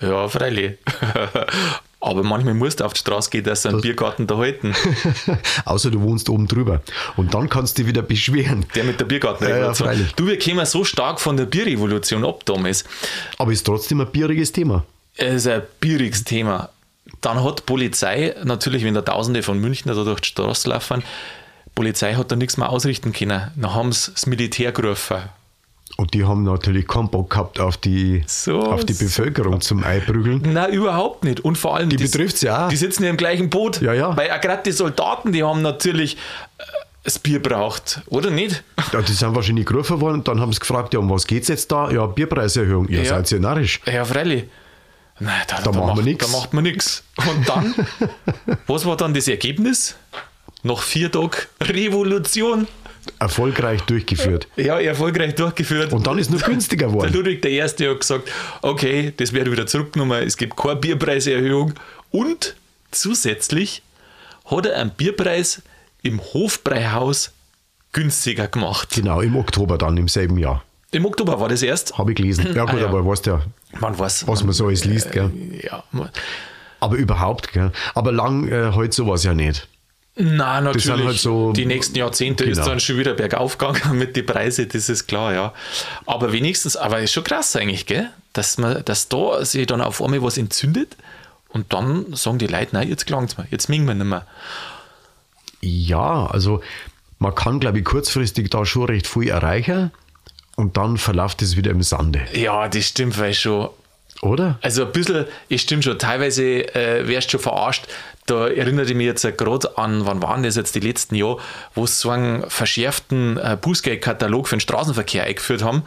Ja, 0.00 0.28
freilich. 0.28 0.78
aber 2.02 2.24
manchmal 2.24 2.54
musst 2.54 2.80
du 2.80 2.84
auf 2.84 2.92
die 2.92 3.00
Straße 3.00 3.30
gehen, 3.30 3.44
dass 3.44 3.62
sie 3.62 3.68
einen 3.68 3.80
Biergarten 3.80 4.26
da 4.26 4.36
halten. 4.36 4.74
Außer 5.64 5.90
du 5.90 6.02
wohnst 6.02 6.28
oben 6.28 6.48
drüber. 6.48 6.82
Und 7.16 7.32
dann 7.32 7.48
kannst 7.48 7.78
du 7.78 7.82
dich 7.82 7.88
wieder 7.88 8.02
beschweren. 8.02 8.66
Der 8.74 8.82
mit 8.82 8.98
der 8.98 9.04
Biergartenrevolution. 9.04 9.88
Ja, 9.88 9.94
ja, 9.94 10.06
du, 10.16 10.26
wir 10.26 10.38
kämen 10.38 10.66
so 10.66 10.84
stark 10.84 11.20
von 11.20 11.36
der 11.36 11.46
Bierrevolution 11.46 12.24
ab 12.24 12.44
damals. 12.44 12.84
Aber 13.38 13.52
ist 13.52 13.64
trotzdem 13.64 14.00
ein 14.00 14.10
bieriges 14.10 14.50
Thema. 14.50 14.84
Es 15.16 15.34
ist 15.34 15.46
ein 15.46 15.62
bieriges 15.80 16.24
Thema. 16.24 16.70
Dann 17.20 17.42
hat 17.44 17.60
die 17.60 17.64
Polizei, 17.64 18.34
natürlich, 18.42 18.84
wenn 18.84 18.94
da 18.94 19.02
Tausende 19.02 19.42
von 19.44 19.58
Münchner 19.58 19.94
da 19.94 20.02
durch 20.02 20.20
die 20.20 20.28
Straße 20.28 20.68
laufen, 20.68 21.04
die 21.66 21.70
Polizei 21.74 22.14
hat 22.14 22.32
da 22.32 22.36
nichts 22.36 22.56
mehr 22.56 22.68
ausrichten 22.68 23.12
können. 23.12 23.52
Dann 23.54 23.74
haben 23.74 23.92
sie 23.92 24.10
das 24.12 24.26
Militär 24.26 24.72
gerufen. 24.72 25.18
Und 26.02 26.14
die 26.14 26.24
haben 26.24 26.42
natürlich 26.42 26.88
keinen 26.88 27.08
Bock 27.08 27.30
gehabt 27.30 27.60
auf 27.60 27.76
die, 27.76 28.24
So, 28.26 28.58
auf 28.60 28.84
die. 28.84 28.92
Bevölkerung 28.92 29.60
zum 29.60 29.84
Einprügeln. 29.84 30.42
Nein, 30.52 30.72
überhaupt 30.72 31.22
nicht. 31.22 31.38
Und 31.44 31.56
vor 31.56 31.76
allem. 31.76 31.90
Die 31.90 31.96
betrifft's 31.96 32.40
ja 32.42 32.66
auch. 32.66 32.68
Die 32.70 32.76
sitzen 32.76 33.04
ja 33.04 33.10
im 33.10 33.16
gleichen 33.16 33.48
Boot. 33.50 33.80
Ja, 33.80 33.92
ja. 33.92 34.16
Weil 34.16 34.32
auch 34.32 34.40
gerade 34.40 34.64
die 34.64 34.72
Soldaten, 34.72 35.30
die 35.30 35.44
haben 35.44 35.62
natürlich 35.62 36.16
äh, 36.58 36.62
das 37.04 37.20
Bier 37.20 37.40
braucht, 37.40 38.00
oder 38.06 38.30
nicht? 38.30 38.64
Ja, 38.92 39.00
die 39.00 39.12
sind 39.12 39.32
wahrscheinlich 39.36 39.64
gerufen 39.64 40.00
worden 40.00 40.14
und 40.14 40.28
dann 40.28 40.40
haben 40.40 40.52
sie 40.52 40.58
gefragt, 40.58 40.92
ja, 40.92 40.98
um 40.98 41.08
was 41.08 41.24
geht's 41.24 41.46
jetzt 41.46 41.70
da? 41.70 41.88
Ja, 41.92 42.06
Bierpreiserhöhung. 42.06 42.88
Ja, 42.88 43.02
Ja. 43.02 43.04
seid 43.10 43.30
ihr 43.30 43.38
narrisch. 43.38 43.80
Ja, 43.86 44.04
freilich. 44.04 44.46
Nein, 45.20 45.40
da, 45.46 45.60
da, 45.60 45.70
machen 45.70 45.86
wir 45.86 45.94
macht, 45.94 46.04
nix. 46.04 46.26
Da 46.32 46.36
macht 46.36 46.52
man 46.52 46.64
nichts. 46.64 47.04
Und 47.16 47.48
dann, 47.48 47.74
was 48.66 48.84
war 48.86 48.96
dann 48.96 49.14
das 49.14 49.28
Ergebnis? 49.28 49.94
Nach 50.64 50.80
vier 50.82 51.12
Tagen 51.12 51.30
Revolution. 51.60 52.66
Erfolgreich 53.22 53.80
durchgeführt. 53.82 54.48
Ja, 54.56 54.78
erfolgreich 54.80 55.34
durchgeführt. 55.34 55.92
Und 55.92 56.06
dann 56.06 56.18
ist 56.18 56.30
es 56.30 56.40
noch 56.40 56.46
günstiger 56.46 56.86
Der 56.86 56.92
geworden. 56.94 57.12
Ludwig 57.14 57.44
I. 57.44 57.60
hat 57.62 57.76
gesagt, 57.76 58.28
okay, 58.62 59.12
das 59.16 59.32
wird 59.32 59.50
wieder 59.50 59.66
zurückgenommen, 59.66 60.22
es 60.26 60.36
gibt 60.36 60.56
keine 60.56 60.76
Bierpreiserhöhung. 60.76 61.74
Und 62.10 62.56
zusätzlich 62.90 63.82
hat 64.44 64.66
er 64.66 64.76
einen 64.80 64.90
Bierpreis 64.90 65.62
im 66.02 66.20
Hofbräuhaus 66.20 67.30
günstiger 67.92 68.48
gemacht. 68.48 68.90
Genau, 68.94 69.20
im 69.20 69.36
Oktober 69.36 69.78
dann, 69.78 69.96
im 69.96 70.08
selben 70.08 70.38
Jahr. 70.38 70.64
Im 70.90 71.06
Oktober 71.06 71.40
war 71.40 71.48
das 71.48 71.62
erst. 71.62 71.96
Habe 71.96 72.10
ich 72.12 72.16
gelesen. 72.16 72.46
Ja, 72.54 72.64
gut, 72.64 72.74
Ah, 72.74 72.80
ja. 72.82 72.86
aber 72.88 73.06
weißt 73.06 73.26
ja, 73.26 73.42
Man 73.80 73.98
weiß. 73.98 74.26
was 74.26 74.42
man 74.44 74.52
so 74.52 74.66
alles 74.66 74.84
liest, 74.84 75.12
gell? 75.12 75.30
Ja, 75.62 75.84
man- 75.92 76.10
Aber 76.80 76.96
überhaupt, 76.96 77.52
gell? 77.52 77.70
Aber 77.94 78.12
lang 78.12 78.48
äh, 78.48 78.72
halt 78.74 78.92
sowas 78.92 79.24
ja 79.24 79.32
nicht. 79.32 79.68
Na, 80.14 80.60
natürlich. 80.60 81.06
halt 81.06 81.18
so- 81.18 81.52
die 81.52 81.64
nächsten 81.64 81.96
Jahrzehnte 81.96 82.44
ist 82.44 82.58
Genau. 82.58 82.68
dann 82.68 82.80
schon 82.80 82.98
wieder 82.98 83.14
bergauf 83.14 83.56
gegangen 83.56 83.80
mit 83.98 84.14
den 84.16 84.26
Preisen, 84.26 84.68
das 84.70 84.88
ist 84.90 85.06
klar, 85.06 85.32
ja. 85.32 85.54
Aber 86.04 86.32
wenigstens, 86.32 86.76
aber 86.76 87.00
ist 87.00 87.12
schon 87.12 87.24
krass 87.24 87.56
eigentlich, 87.56 87.86
gell? 87.86 88.10
Dass 88.34 88.58
man, 88.58 88.84
dass 88.84 89.08
da 89.08 89.42
sich 89.44 89.66
dann 89.66 89.80
auf 89.80 90.02
einmal 90.02 90.22
was 90.22 90.36
entzündet 90.36 90.96
und 91.48 91.72
dann 91.72 92.14
sagen 92.14 92.38
die 92.38 92.46
Leute, 92.46 92.68
nein, 92.74 92.88
jetzt 92.88 93.06
klangt's 93.06 93.38
mir, 93.38 93.46
jetzt 93.50 93.68
mingen 93.70 93.86
wir 93.86 93.94
nicht 93.94 94.04
mehr. 94.06 94.26
Ja, 95.60 96.26
also 96.26 96.60
man 97.18 97.34
kann, 97.34 97.60
glaube 97.60 97.78
ich, 97.78 97.84
kurzfristig 97.84 98.50
da 98.50 98.64
schon 98.66 98.84
recht 98.86 99.06
viel 99.06 99.28
erreichen 99.28 99.92
und 100.56 100.76
dann 100.76 100.98
verläuft 100.98 101.40
es 101.42 101.56
wieder 101.56 101.70
im 101.70 101.82
Sande, 101.82 102.20
Ja, 102.34 102.68
das 102.68 102.86
stimmt, 102.86 103.18
weil 103.18 103.32
schon. 103.34 103.70
Oder? 104.22 104.56
Also 104.62 104.86
ein 104.86 104.92
bisschen, 104.92 105.26
es 105.50 105.60
stimmt 105.60 105.84
schon, 105.84 105.98
teilweise 105.98 106.74
äh, 106.74 107.06
wärst 107.06 107.28
du 107.28 107.30
schon 107.32 107.40
verarscht. 107.40 107.86
Da 108.26 108.46
erinnere 108.46 108.86
ich 108.86 108.94
mich 108.94 109.06
jetzt 109.06 109.26
gerade 109.36 109.76
an, 109.76 110.06
wann 110.06 110.22
waren 110.22 110.44
das 110.44 110.54
jetzt 110.54 110.76
die 110.76 110.80
letzten 110.80 111.16
Jahre, 111.16 111.38
wo 111.74 111.86
sie 111.86 111.94
so 111.94 112.10
einen 112.10 112.48
verschärften 112.48 113.36
äh, 113.36 113.58
Bußgeldkatalog 113.60 114.46
für 114.46 114.56
den 114.56 114.60
Straßenverkehr 114.60 115.24
eingeführt 115.24 115.64
haben. 115.64 115.82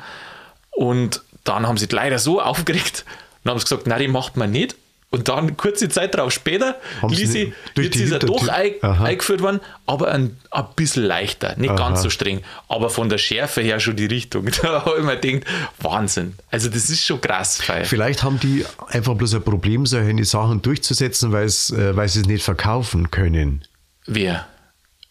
Und 0.71 1.23
dann 1.45 1.65
haben 1.65 1.77
sie 1.77 1.87
leider 1.89 2.19
so 2.19 2.41
aufgeregt 2.41 3.05
und 3.43 3.51
haben 3.51 3.59
gesagt, 3.59 3.87
nein, 3.87 4.01
die 4.01 4.07
macht 4.09 4.35
man 4.35 4.51
nicht. 4.51 4.75
Und 5.15 5.29
dann, 5.29 5.55
kurze 5.55 5.87
Zeit 5.87 6.13
darauf 6.13 6.33
später, 6.33 6.75
Haben 7.01 7.15
sie 7.15 7.53
jetzt 7.77 7.95
die 7.95 8.03
ist 8.03 8.11
er 8.11 8.19
doch 8.19 8.47
ein, 8.49 8.81
eingeführt 8.81 9.41
worden, 9.41 9.61
aber 9.85 10.11
ein, 10.11 10.35
ein 10.51 10.65
bisschen 10.75 11.03
leichter, 11.03 11.55
nicht 11.57 11.69
Aha. 11.69 11.77
ganz 11.77 12.01
so 12.01 12.09
streng, 12.09 12.41
aber 12.67 12.89
von 12.89 13.07
der 13.07 13.17
Schärfe 13.17 13.61
her 13.61 13.79
schon 13.79 13.95
die 13.95 14.05
Richtung. 14.07 14.45
Da 14.61 14.85
habe 14.85 14.97
ich 14.99 15.05
mir 15.05 15.17
gedacht, 15.17 15.45
Wahnsinn. 15.79 16.33
Also 16.51 16.69
das 16.69 16.89
ist 16.89 17.05
schon 17.05 17.21
krass. 17.21 17.61
Weil 17.67 17.85
Vielleicht 17.85 18.23
haben 18.23 18.39
die 18.41 18.65
einfach 18.89 19.13
bloß 19.15 19.35
ein 19.35 19.41
Problem, 19.41 19.85
solche 19.85 20.25
Sachen 20.25 20.61
durchzusetzen, 20.61 21.31
weil 21.31 21.45
es, 21.45 21.69
äh, 21.71 21.95
weil 21.95 22.09
sie 22.09 22.21
es 22.21 22.25
nicht 22.27 22.43
verkaufen 22.43 23.09
können. 23.11 23.63
wer? 24.05 24.47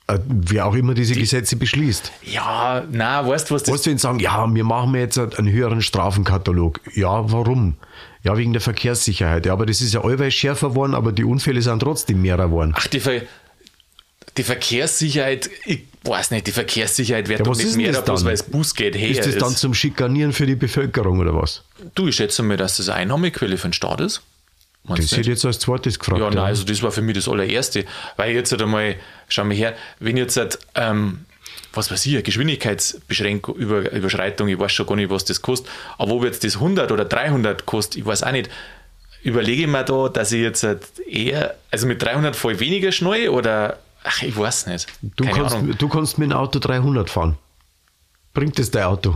Äh, 0.07 0.19
Wer 0.27 0.67
auch 0.67 0.75
immer 0.75 0.93
diese 0.93 1.15
Gesetze 1.15 1.57
beschließt. 1.57 2.13
Ja, 2.25 2.85
na, 2.91 3.27
weißt 3.27 3.49
du, 3.49 3.55
was 3.55 3.63
das 3.63 3.73
Was 3.75 3.87
wenn 3.87 3.97
sagen, 3.97 4.19
ja, 4.19 4.47
wir 4.53 4.65
machen 4.65 4.95
jetzt 4.95 5.19
einen 5.19 5.51
höheren 5.51 5.81
Strafenkatalog. 5.81 6.81
Ja, 6.95 7.33
warum? 7.33 7.77
Ja, 8.25 8.37
wegen 8.39 8.53
der 8.55 8.63
Verkehrssicherheit. 8.63 9.45
Ja, 9.47 9.53
aber 9.53 9.67
das 9.67 9.83
ist 9.83 9.93
ja 9.93 10.03
allweil 10.03 10.31
schärfer 10.31 10.71
geworden, 10.71 10.95
aber 10.95 11.13
die 11.13 11.25
Unfälle 11.25 11.61
sind 11.61 11.81
trotzdem 11.81 12.23
mehr 12.23 12.39
geworden. 12.39 12.73
Ach, 12.75 12.87
die, 12.87 12.99
Ver 12.99 13.21
die 14.39 14.43
Verkehrssicherheit, 14.43 15.51
ich 15.67 15.83
weiß 16.03 16.31
nicht, 16.31 16.47
die 16.47 16.53
Verkehrssicherheit 16.53 17.29
wird 17.29 17.41
Ja, 17.41 17.45
doch 17.45 17.57
nicht 17.57 17.77
mehr, 17.77 17.93
das 17.93 18.05
bloß 18.05 18.25
weil 18.25 18.33
es 18.33 18.43
Bußgeld 18.43 18.97
her 18.97 19.11
Ist 19.11 19.27
das 19.27 19.37
dann 19.37 19.55
zum 19.55 19.75
Schikanieren 19.75 20.33
für 20.33 20.47
die 20.47 20.57
Bevölkerung 20.57 21.21
oder 21.21 21.35
was? 21.35 21.63
Du, 21.95 22.09
ich 22.09 22.17
schätze 22.17 22.43
mal, 22.43 22.57
dass 22.57 22.79
das 22.79 22.89
eine 22.89 23.03
Einnahmequelle 23.03 23.59
für 23.59 23.69
den 23.69 23.75
Staat 23.75 24.01
ist. 24.01 24.23
Meinst 24.85 25.13
Das 25.13 25.19
hätte 25.19 25.31
jetzt 25.31 25.45
als 25.45 25.59
zweites 25.61 25.99
gefragt. 25.99 26.21
Ja, 26.21 26.31
nein, 26.31 26.39
also 26.39 26.65
das 26.65 26.83
war 26.83 26.93
für 26.93 27.03
mich 27.03 27.15
das 27.15 27.29
allererste. 27.29 27.85
Weil 28.17 28.35
jetzt 28.35 28.53
halt 28.53 28.63
einmal, 28.63 28.97
schau 29.29 29.45
mal 29.45 29.55
her, 29.55 29.75
wenn 29.99 30.17
jetzt 30.17 30.37
halt, 30.37 30.59
ähm, 30.75 31.21
was 31.77 31.91
weiß 31.91 32.07
ich, 32.07 32.23
Geschwindigkeitsbeschränkung, 32.25 33.57
Über, 33.57 33.91
Überschreitung, 33.93 34.49
ich 34.49 34.59
weiß 34.59 34.73
schon 34.73 34.87
gar 34.87 34.97
nicht, 34.97 35.11
was 35.11 35.25
das 35.25 35.43
kostet, 35.43 35.71
aber 35.99 36.13
ob 36.13 36.25
jetzt 36.25 36.45
das 36.45 36.57
100 36.57 36.91
oder 36.93 37.05
300 37.05 37.67
kostet, 37.67 37.97
ich 37.97 38.07
weiß 38.07 38.23
auch 38.23 38.33
nicht, 38.33 38.51
überlege 39.23 39.63
ich 39.63 39.69
mir 39.69 39.85
da, 39.85 40.09
dass 40.09 40.33
ich 40.33 40.43
jetzt 40.43 40.63
halt 40.63 40.83
eher, 41.07 41.55
also 41.71 41.87
mit 41.87 42.03
300 42.03 42.37
voll 42.37 42.61
weniger 42.61 42.93
schnell 42.93 43.29
oder, 43.29 43.79
ach, 44.03 44.23
ich 44.23 44.37
weiß 44.37 44.67
nicht. 44.67 44.87
du, 45.03 45.25
Keine 45.25 45.37
kannst, 45.39 45.57
Ahnung. 45.57 45.79
du 45.79 45.89
kannst 45.89 46.19
mit 46.19 46.31
dem 46.31 46.37
Auto 46.37 46.59
300 46.59 47.09
fahren. 47.11 47.37
Bringt 48.35 48.59
das 48.59 48.71
dein 48.71 48.85
Auto? 48.85 49.15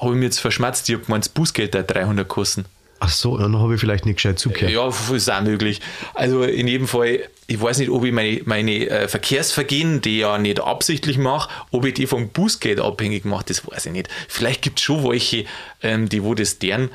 Habe 0.00 0.12
ich 0.12 0.18
mir 0.18 0.24
jetzt 0.24 0.40
verschmerzt, 0.40 0.88
ich 0.88 0.94
habe 0.94 1.04
gemeint, 1.04 1.24
das 1.26 1.28
Bußgeld 1.30 1.74
hat 1.74 1.90
300 1.92 2.26
kosten. 2.26 2.64
Ach 3.02 3.08
so, 3.08 3.38
dann 3.38 3.58
habe 3.58 3.74
ich 3.74 3.80
vielleicht 3.80 4.04
nicht 4.04 4.16
gescheit 4.16 4.38
zugehört. 4.38 4.70
Ja, 4.70 4.88
ist 5.16 5.30
auch 5.30 5.40
möglich. 5.40 5.80
Also 6.14 6.42
in 6.42 6.68
jedem 6.68 6.86
Fall, 6.86 7.20
ich 7.46 7.60
weiß 7.60 7.78
nicht, 7.78 7.90
ob 7.90 8.04
ich 8.04 8.12
meine, 8.12 8.42
meine 8.44 8.88
äh, 8.88 9.08
Verkehrsvergehen, 9.08 10.02
die 10.02 10.16
ich 10.16 10.20
ja 10.20 10.36
nicht 10.36 10.60
absichtlich 10.60 11.16
mache, 11.16 11.48
ob 11.70 11.86
ich 11.86 11.94
die 11.94 12.06
vom 12.06 12.28
Bußgeld 12.28 12.78
abhängig 12.78 13.24
mache, 13.24 13.46
das 13.48 13.66
weiß 13.66 13.86
ich 13.86 13.92
nicht. 13.92 14.08
Vielleicht 14.28 14.60
gibt 14.60 14.78
es 14.78 14.84
schon 14.84 15.02
welche, 15.02 15.46
ähm, 15.82 16.10
die 16.10 16.22
wo 16.22 16.34
das 16.34 16.58
deren, 16.58 16.90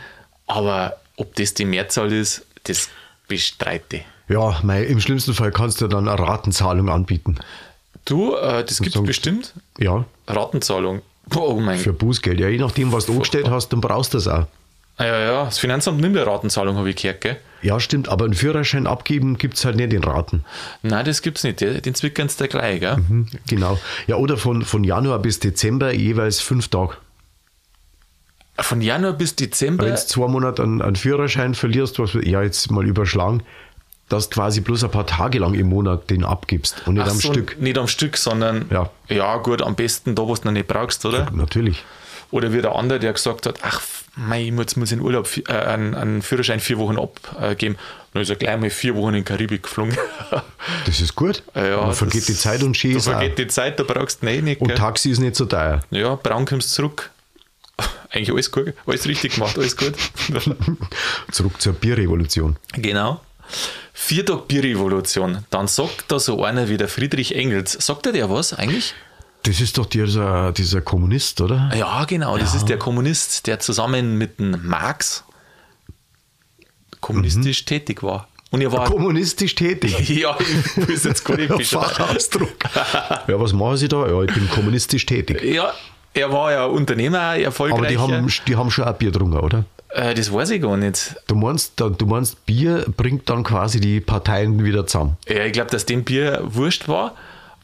aber 0.45 0.97
ob 1.17 1.35
das 1.35 1.55
die 1.55 1.65
Mehrzahl 1.65 2.11
ist, 2.11 2.45
das 2.65 2.89
bestreite. 3.27 3.97
ich. 3.97 4.03
Ja, 4.29 4.59
mei, 4.61 4.83
im 4.83 4.99
schlimmsten 4.99 5.33
Fall 5.33 5.51
kannst 5.51 5.81
du 5.81 5.87
dann 5.87 6.07
eine 6.07 6.19
Ratenzahlung 6.19 6.89
anbieten. 6.89 7.37
Du, 8.05 8.35
äh, 8.35 8.63
das 8.63 8.79
gibt 8.79 8.95
es 8.95 9.03
bestimmt. 9.03 9.53
Ja, 9.79 10.05
Ratenzahlung. 10.27 11.01
Oh 11.35 11.59
mein 11.59 11.79
für 11.79 11.93
Bußgeld. 11.93 12.39
Ja, 12.39 12.47
je 12.47 12.59
nachdem, 12.59 12.91
was 12.91 13.07
du 13.07 13.13
angestellt 13.13 13.49
hast, 13.49 13.69
dann 13.69 13.81
brauchst 13.81 14.13
du 14.13 14.19
das 14.19 14.27
auch. 14.27 14.45
Ah, 14.97 15.05
Ja, 15.05 15.19
ja, 15.19 15.45
das 15.45 15.57
Finanzamt 15.59 15.99
nimmt 15.99 16.15
eine 16.17 16.25
Ratenzahlung, 16.25 16.77
habe 16.77 16.89
ich 16.89 16.95
gehört, 16.95 17.21
gell? 17.21 17.37
Ja, 17.61 17.79
stimmt, 17.79 18.09
aber 18.09 18.25
einen 18.25 18.33
Führerschein 18.33 18.85
abgeben 18.87 19.37
gibt 19.37 19.55
es 19.57 19.65
halt 19.65 19.75
nicht 19.75 19.91
in 19.91 20.03
Raten. 20.03 20.45
Nein, 20.83 21.03
das 21.03 21.21
gibt's 21.21 21.43
nicht. 21.43 21.59
Den 21.61 21.95
zwickern 21.95 22.29
sie 22.29 22.47
gleich, 22.47 22.79
gell? 22.79 22.95
Hm, 22.95 23.27
Genau. 23.49 23.79
Ja, 24.07 24.15
oder 24.17 24.37
von, 24.37 24.61
von 24.61 24.83
Januar 24.83 25.19
bis 25.19 25.39
Dezember 25.39 25.91
jeweils 25.91 26.39
fünf 26.41 26.67
Tage. 26.67 26.95
Von 28.59 28.81
Januar 28.81 29.13
bis 29.13 29.35
Dezember. 29.35 29.85
Wenn 29.85 29.95
du 29.95 30.05
zwei 30.05 30.27
Monate 30.27 30.63
einen, 30.63 30.81
einen 30.81 30.95
Führerschein 30.95 31.55
verlierst, 31.55 31.99
was 31.99 32.13
ja 32.13 32.41
jetzt 32.41 32.71
mal 32.71 32.85
überschlagen, 32.85 33.43
dass 34.07 34.29
du 34.29 34.35
quasi 34.35 34.61
bloß 34.61 34.85
ein 34.85 34.91
paar 34.91 35.07
Tage 35.07 35.39
lang 35.39 35.55
im 35.55 35.67
Monat 35.67 36.09
den 36.09 36.23
abgibst 36.23 36.83
und 36.87 36.93
nicht 36.93 37.03
Ach 37.05 37.11
am 37.11 37.17
so, 37.17 37.33
Stück. 37.33 37.59
Nicht 37.59 37.77
am 37.77 37.87
Stück, 37.87 38.15
sondern 38.17 38.65
Ja. 38.69 38.91
ja 39.09 39.37
gut, 39.37 39.61
am 39.61 39.75
besten 39.75 40.15
da, 40.15 40.21
wo 40.23 40.35
du 40.35 40.41
noch 40.45 40.51
nicht 40.51 40.67
brauchst, 40.67 41.03
oder? 41.05 41.27
Natürlich. 41.31 41.83
Oder 42.35 42.51
wie 42.51 42.61
der 42.61 42.75
andere, 42.75 42.99
der 42.99 43.13
gesagt 43.13 43.45
hat, 43.45 43.59
ach, 43.61 43.81
mei, 44.17 44.43
ich 44.43 44.51
muss, 44.51 44.75
muss 44.75 44.91
in 44.91 44.99
Urlaub 44.99 45.29
äh, 45.47 45.53
einen, 45.53 45.95
einen 45.95 46.21
Führerschein 46.21 46.59
vier 46.59 46.77
Wochen 46.77 46.97
abgeben. 46.97 47.77
Dann 48.11 48.21
ist 48.23 48.29
er 48.29 48.35
gleich 48.35 48.59
mal 48.59 48.69
vier 48.69 48.93
Wochen 48.95 49.09
in 49.13 49.15
die 49.15 49.23
Karibik 49.23 49.63
geflogen. 49.63 49.97
Das 50.85 50.99
ist 50.99 51.15
gut. 51.15 51.43
ja, 51.55 51.77
Man 51.85 51.93
vergeht 51.93 52.21
das- 52.21 52.25
die 52.27 52.35
Zeit 52.35 52.61
und 52.63 52.75
schön 52.75 52.97
ist 52.97 53.05
vergeht 53.07 53.37
die 53.37 53.47
Zeit, 53.47 53.79
da 53.79 53.83
brauchst 53.83 54.21
du 54.21 54.25
nicht. 54.25 54.59
Und 54.61 54.67
gell? 54.67 54.77
Taxi 54.77 55.11
ist 55.11 55.19
nicht 55.19 55.35
so 55.35 55.45
teuer. 55.45 55.79
Ja, 55.91 56.15
braun 56.15 56.45
kommst 56.45 56.71
zurück. 56.73 57.09
Eigentlich 58.09 58.31
alles 58.31 58.51
gut, 58.51 58.73
alles 58.85 59.07
richtig 59.07 59.35
gemacht, 59.35 59.57
alles 59.57 59.77
gut. 59.77 59.93
Zurück 61.31 61.61
zur 61.61 61.73
Bierrevolution. 61.73 62.57
genau. 62.73 63.21
Viertag 63.93 64.47
Bierrevolution. 64.49 65.45
Dann 65.51 65.67
sagt 65.67 66.05
da 66.11 66.19
so 66.19 66.43
einer 66.43 66.67
wie 66.67 66.77
der 66.77 66.87
Friedrich 66.89 67.35
Engels. 67.35 67.73
Sagt 67.73 68.05
er 68.07 68.11
der 68.11 68.29
was 68.29 68.53
eigentlich? 68.53 68.93
Das 69.45 69.61
ist 69.61 69.77
doch 69.77 69.85
dieser, 69.85 70.51
dieser 70.51 70.81
Kommunist, 70.81 71.39
oder? 71.41 71.71
Ja, 71.75 72.05
genau, 72.05 72.37
das 72.37 72.55
ist 72.55 72.67
der 72.67 72.77
Kommunist, 72.77 73.47
der 73.47 73.59
zusammen 73.59 74.17
mit 74.17 74.39
dem 74.39 74.67
Marx 74.67 75.23
kommunistisch 76.99 77.65
tätig 77.65 78.01
war. 78.01 78.27
Und 78.51 78.61
er 78.61 78.71
war. 78.71 78.85
Kommunistisch 78.85 79.53
tätig. 79.55 80.09
ja, 80.09 80.37
ich 80.39 80.87
will 80.87 80.97
jetzt 81.03 81.23
gar 81.23 81.37
nicht. 81.37 81.67
Fachausdruck. 81.67 82.55
ja, 83.27 83.39
was 83.39 83.53
machen 83.53 83.77
Sie 83.77 83.87
da? 83.87 84.07
Ja, 84.07 84.21
ich 84.23 84.33
bin 84.33 84.49
kommunistisch 84.49 85.05
tätig. 85.05 85.43
Ja, 85.43 85.73
er 86.13 86.31
war 86.31 86.51
ja 86.51 86.65
Unternehmer, 86.65 87.35
erfolgreich. 87.35 87.79
Aber 87.79 87.87
die 87.87 87.97
haben, 87.97 88.31
die 88.47 88.55
haben 88.55 88.71
schon 88.71 88.85
ein 88.85 88.97
Bier 88.97 89.11
getrunken, 89.11 89.37
oder? 89.37 89.65
äh, 89.95 90.13
das 90.13 90.31
weiß 90.31 90.51
ich 90.51 90.61
gar 90.61 90.77
nicht. 90.77 91.15
Du 91.27 91.35
meinst, 91.35 91.73
du 91.79 92.05
meinst, 92.05 92.45
Bier 92.45 92.85
bringt 92.95 93.29
dann 93.29 93.43
quasi 93.43 93.79
die 93.79 94.01
Parteien 94.01 94.63
wieder 94.63 94.85
zusammen. 94.85 95.17
Ja, 95.27 95.45
ich 95.45 95.53
glaube, 95.53 95.71
dass 95.71 95.85
dem 95.85 96.03
Bier 96.03 96.41
wurscht 96.43 96.87
war, 96.87 97.15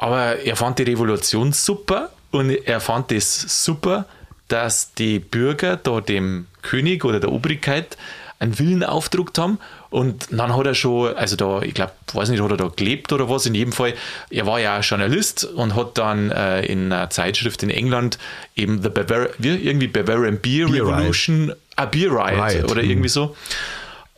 aber 0.02 0.40
er 0.40 0.56
fand 0.56 0.80
die 0.80 0.84
Revolution 0.84 1.54
super 1.54 2.10
und 2.32 2.50
er 2.50 2.80
fand 2.80 3.12
es 3.12 3.64
super, 3.64 4.08
dass 4.48 4.96
die 4.96 5.20
Bürger 5.20 5.78
da 5.78 6.02
dem 6.02 6.48
König 6.64 7.06
oder 7.06 7.20
der 7.20 7.32
Obrigkeit 7.32 7.98
einen 8.40 8.58
Willen 8.58 8.84
aufgedruckt 8.84 9.38
haben 9.38 9.60
und 9.92 10.30
dann 10.32 10.58
hat 10.58 10.66
er 10.66 10.74
schon, 10.74 11.16
also 11.16 11.36
da, 11.36 11.62
ich 11.62 11.76
glaube, 11.76 11.92
weiß 12.14 12.30
nicht, 12.30 12.42
hat 12.42 12.50
er 12.50 12.58
da 12.58 12.72
gelebt 12.76 13.14
oder 13.14 13.30
was, 13.30 13.46
in 13.46 13.54
jedem 13.54 13.74
Fall, 13.74 13.94
er 14.32 14.48
war 14.48 14.60
ja 14.60 14.80
Journalist 14.80 15.44
und 15.44 15.76
hat 15.76 16.00
dann 16.00 16.32
äh, 16.32 16.66
in 16.66 16.92
einer 16.92 17.12
Zeitschrift 17.12 17.62
in 17.62 17.70
England 17.70 18.18
eben 18.56 18.82
The 18.82 18.90
Bavar 18.90 19.30
wie, 19.38 19.50
irgendwie 19.50 19.88
Bavarian 19.88 20.40
Beer, 20.40 20.66
Beer 20.66 20.84
Riot. 20.84 20.98
Revolution, 20.98 21.54
a 21.76 21.86
Beer 21.86 22.10
Riot, 22.10 22.42
Riot, 22.42 22.72
oder 22.72 22.82
mhm. 22.82 22.90
irgendwie 22.90 23.10
so 23.10 23.36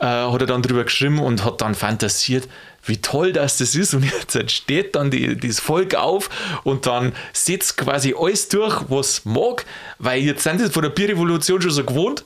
äh, 0.03 0.31
hat 0.31 0.41
er 0.41 0.47
dann 0.47 0.61
drüber 0.61 0.83
geschrieben 0.83 1.19
und 1.19 1.45
hat 1.45 1.61
dann 1.61 1.75
fantasiert, 1.75 2.49
wie 2.85 2.97
toll 2.97 3.31
das 3.31 3.57
das 3.57 3.73
ist. 3.73 3.93
Und 3.93 4.03
jetzt 4.03 4.51
steht 4.51 4.95
dann 4.95 5.09
die, 5.09 5.37
das 5.37 5.61
Volk 5.61 5.95
auf 5.95 6.29
und 6.63 6.85
dann 6.85 7.13
setzt 7.31 7.77
quasi 7.77 8.13
alles 8.17 8.49
durch, 8.49 8.83
was 8.89 9.23
mag, 9.23 9.65
weil 9.99 10.21
jetzt 10.21 10.43
sind 10.43 10.59
sie 10.59 10.69
von 10.69 10.83
der 10.83 10.89
Bierrevolution 10.89 11.61
schon 11.61 11.71
so 11.71 11.85
gewohnt. 11.85 12.25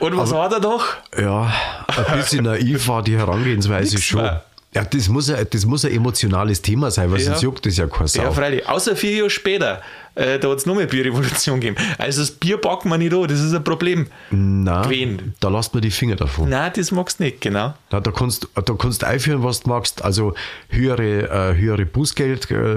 Und 0.00 0.16
was 0.16 0.32
hat 0.34 0.52
er 0.52 0.60
doch? 0.60 0.96
Ja, 1.16 1.50
ein 1.86 2.18
bisschen 2.18 2.44
naiv 2.44 2.88
war 2.88 3.02
die 3.02 3.16
Herangehensweise 3.16 3.94
Nix 3.94 4.06
schon. 4.06 4.20
mehr. 4.20 4.44
Ja, 4.72 4.84
das 4.84 5.08
muss, 5.08 5.28
ein, 5.28 5.44
das 5.50 5.66
muss 5.66 5.84
ein 5.84 5.90
emotionales 5.92 6.62
Thema 6.62 6.92
sein, 6.92 7.10
weil 7.10 7.18
Ja. 7.18 7.26
sonst 7.32 7.42
juckt 7.42 7.66
das 7.66 7.76
ja 7.76 7.88
kein 7.88 8.06
Sau. 8.06 8.22
Ja, 8.22 8.30
freilich. 8.30 8.68
Außer 8.68 8.94
vier 8.94 9.10
Jahre 9.16 9.30
später, 9.30 9.82
äh, 10.14 10.38
da 10.38 10.48
hat 10.48 10.58
es 10.58 10.66
noch 10.66 10.76
mehr 10.76 10.86
Bierrevolution 10.86 11.58
gegeben. 11.60 11.76
Also 11.98 12.20
das 12.20 12.30
Bier 12.30 12.56
packen 12.56 12.88
wir 12.88 12.96
nicht 12.96 13.12
an, 13.12 13.26
das 13.26 13.40
ist 13.40 13.52
ein 13.52 13.64
Problem. 13.64 14.06
Nein, 14.30 14.82
Gewesen. 14.84 15.34
da 15.40 15.48
lasst 15.48 15.74
man 15.74 15.82
die 15.82 15.90
Finger 15.90 16.14
davon. 16.14 16.48
Nein, 16.50 16.70
das 16.76 16.92
magst 16.92 17.18
du 17.18 17.24
nicht, 17.24 17.40
genau. 17.40 17.74
Na, 17.90 17.98
da 17.98 18.12
kannst 18.12 18.46
da 18.54 18.74
kannst 18.74 19.02
du 19.02 19.06
einführen, 19.08 19.42
was 19.42 19.62
du 19.62 19.70
magst. 19.70 20.04
Also 20.04 20.34
höhere, 20.68 21.50
äh, 21.52 21.56
höhere 21.56 21.84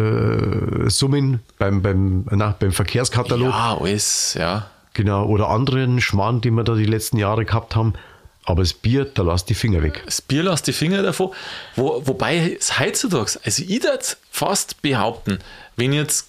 Bußgeldsummen 0.03 1.33
äh, 1.35 1.37
beim, 1.59 1.81
beim, 1.81 2.25
na, 2.31 2.55
beim 2.59 2.71
Verkehrskatalog. 2.71 3.49
Ja, 3.49 3.77
alles, 3.79 4.35
ja. 4.37 4.67
Genau. 4.93 5.25
Oder 5.25 5.49
anderen 5.49 6.01
Schmarrn, 6.01 6.41
die 6.41 6.51
wir 6.51 6.63
da 6.63 6.75
die 6.75 6.85
letzten 6.85 7.17
Jahre 7.17 7.45
gehabt 7.45 7.75
haben. 7.75 7.93
Aber 8.45 8.61
das 8.61 8.73
Bier, 8.73 9.05
da 9.05 9.23
lass 9.23 9.45
die 9.45 9.53
Finger 9.53 9.81
weg. 9.83 10.01
das 10.05 10.21
Bier 10.21 10.43
lässt 10.43 10.67
die 10.67 10.73
Finger 10.73 11.01
davon. 11.01 11.31
Wo, 11.75 12.01
wobei 12.05 12.57
es 12.59 12.79
heutzutage, 12.79 13.39
also 13.43 13.63
ich 13.65 13.83
würde 13.83 13.99
fast 14.31 14.81
behaupten, 14.81 15.39
wenn 15.77 15.93
jetzt, 15.93 16.27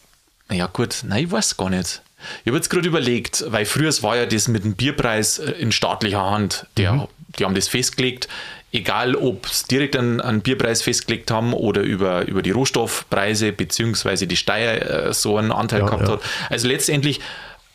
naja 0.49 0.67
gut, 0.73 1.03
nein, 1.05 1.25
ich 1.25 1.31
weiß 1.33 1.57
gar 1.57 1.71
nicht. 1.71 2.03
Ich 2.43 2.47
habe 2.49 2.57
jetzt 2.57 2.71
gerade 2.71 2.87
überlegt, 2.89 3.45
weil 3.49 3.67
früher 3.67 3.93
war 4.03 4.17
ja 4.17 4.27
das 4.27 4.49
mit 4.49 4.65
dem 4.65 4.75
Bierpreis 4.75 5.39
äh, 5.39 5.51
in 5.53 5.73
staatlicher 5.73 6.23
Hand. 6.23 6.67
Der, 6.77 7.09
Die 7.39 7.45
haben 7.45 7.55
das 7.55 7.69
festgelegt, 7.69 8.29
egal 8.73 9.15
ob 9.15 9.47
es 9.47 9.65
direkt 9.65 9.95
einen, 9.97 10.21
einen 10.21 10.41
Bierpreis 10.41 10.83
festgelegt 10.83 11.31
haben 11.31 11.53
oder 11.53 11.83
über, 11.83 12.27
über 12.27 12.41
die 12.43 12.51
Rohstoffpreise 12.53 13.53
beziehungsweise 13.53 14.27
die 14.27 14.37
Steuer 14.37 15.09
äh, 15.09 15.13
so 15.13 15.37
einen 15.37 15.53
Anteil 15.53 15.81
Ja, 15.81 15.87
gehabt 15.87 16.07
ja. 16.09 16.13
hat. 16.15 16.23
Also 16.49 16.69
letztendlich 16.69 17.21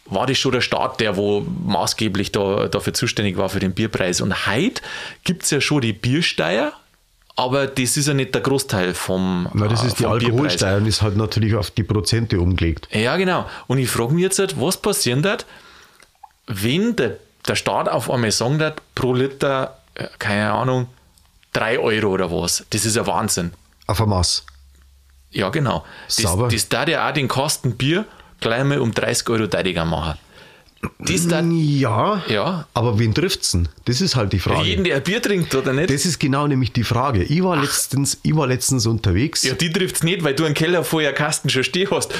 war 0.09 0.27
das 0.27 0.37
schon 0.37 0.51
der 0.51 0.61
Staat, 0.61 0.99
der 0.99 1.15
wo 1.17 1.45
maßgeblich 1.65 2.31
da, 2.31 2.67
dafür 2.67 2.93
zuständig 2.93 3.37
war 3.37 3.49
für 3.49 3.59
den 3.59 3.73
Bierpreis. 3.73 4.21
Und 4.21 4.47
heute 4.47 4.81
gibt 5.23 5.43
es 5.43 5.51
ja 5.51 5.61
schon 5.61 5.81
die 5.81 5.93
Biersteuer, 5.93 6.73
aber 7.35 7.67
das 7.67 7.95
ist 7.95 8.07
ja 8.07 8.13
nicht 8.13 8.33
der 8.33 8.41
Großteil 8.41 8.93
vom 8.93 9.47
Na, 9.53 9.67
das 9.67 9.83
äh, 9.83 9.87
ist 9.87 9.99
die. 9.99 10.05
Alkoholsteuer 10.05 10.77
und 10.77 10.87
ist 10.87 11.01
halt 11.01 11.15
natürlich 11.15 11.55
auf 11.55 11.71
die 11.71 11.83
Prozente 11.83 12.39
umgelegt. 12.39 12.89
Ja, 12.91 13.15
genau. 13.17 13.47
Und 13.67 13.77
ich 13.77 13.89
frage 13.89 14.13
mich 14.13 14.23
jetzt, 14.23 14.39
halt, 14.39 14.59
was 14.59 14.77
passieren 14.77 15.23
wird, 15.23 15.45
wenn 16.47 16.95
der, 16.95 17.17
der 17.47 17.55
Staat 17.55 17.87
auf 17.87 18.09
einmal 18.11 18.31
sagen 18.31 18.59
wird, 18.59 18.81
pro 18.95 19.13
Liter, 19.13 19.79
äh, 19.95 20.07
keine 20.17 20.51
Ahnung, 20.51 20.87
3 21.53 21.79
Euro 21.79 22.09
oder 22.09 22.31
was, 22.31 22.65
das 22.71 22.85
ist 22.85 22.97
ein 22.97 23.07
Wahnsinn. 23.07 23.53
Auf 23.87 24.01
ein 24.01 24.09
Maß. 24.09 24.45
Ja, 25.31 25.49
genau. 25.49 25.85
Das, 26.07 26.17
Sauber. 26.17 26.47
das 26.47 26.69
da 26.69 26.85
ja 26.85 27.07
auch 27.07 27.13
den 27.13 27.27
Kasten 27.27 27.75
Bier 27.77 28.05
gleich 28.39 28.63
mal 28.63 28.79
um 28.79 28.93
30 28.93 29.29
Euro 29.29 29.47
teurer 29.47 29.85
machen. 29.85 30.17
Das 30.99 31.27
da, 31.27 31.41
Ja, 31.41 32.23
Ja. 32.27 32.67
aber 32.73 32.99
wen 32.99 33.13
trifft's 33.13 33.51
denn? 33.51 33.67
Das 33.85 33.99
ist 33.99 34.15
halt 34.15 34.31
die 34.31 34.39
Frage. 34.39 34.65
jeden, 34.65 34.83
der 34.85 34.97
ein 34.97 35.03
Bier 35.03 35.21
trinkt, 35.21 35.53
oder 35.55 35.73
nicht? 35.73 35.89
Das 35.89 36.05
ist 36.05 36.19
genau 36.19 36.47
nämlich 36.47 36.71
die 36.71 36.83
Frage. 36.83 37.23
Ich 37.23 37.43
war 37.43 37.57
letztens, 37.57 38.17
ich 38.23 38.35
war 38.35 38.47
letztens 38.47 38.85
unterwegs. 38.85 39.43
ja, 39.43 39.53
die 39.55 39.71
trifft 39.71 39.97
es 39.97 40.03
nicht, 40.03 40.23
weil 40.23 40.35
du 40.35 40.45
einen 40.45 40.53
Keller 40.53 40.83
vorher 40.85 41.11
Kasten 41.13 41.49
schon 41.49 41.63
stehen 41.63 41.89
hast. 41.91 42.13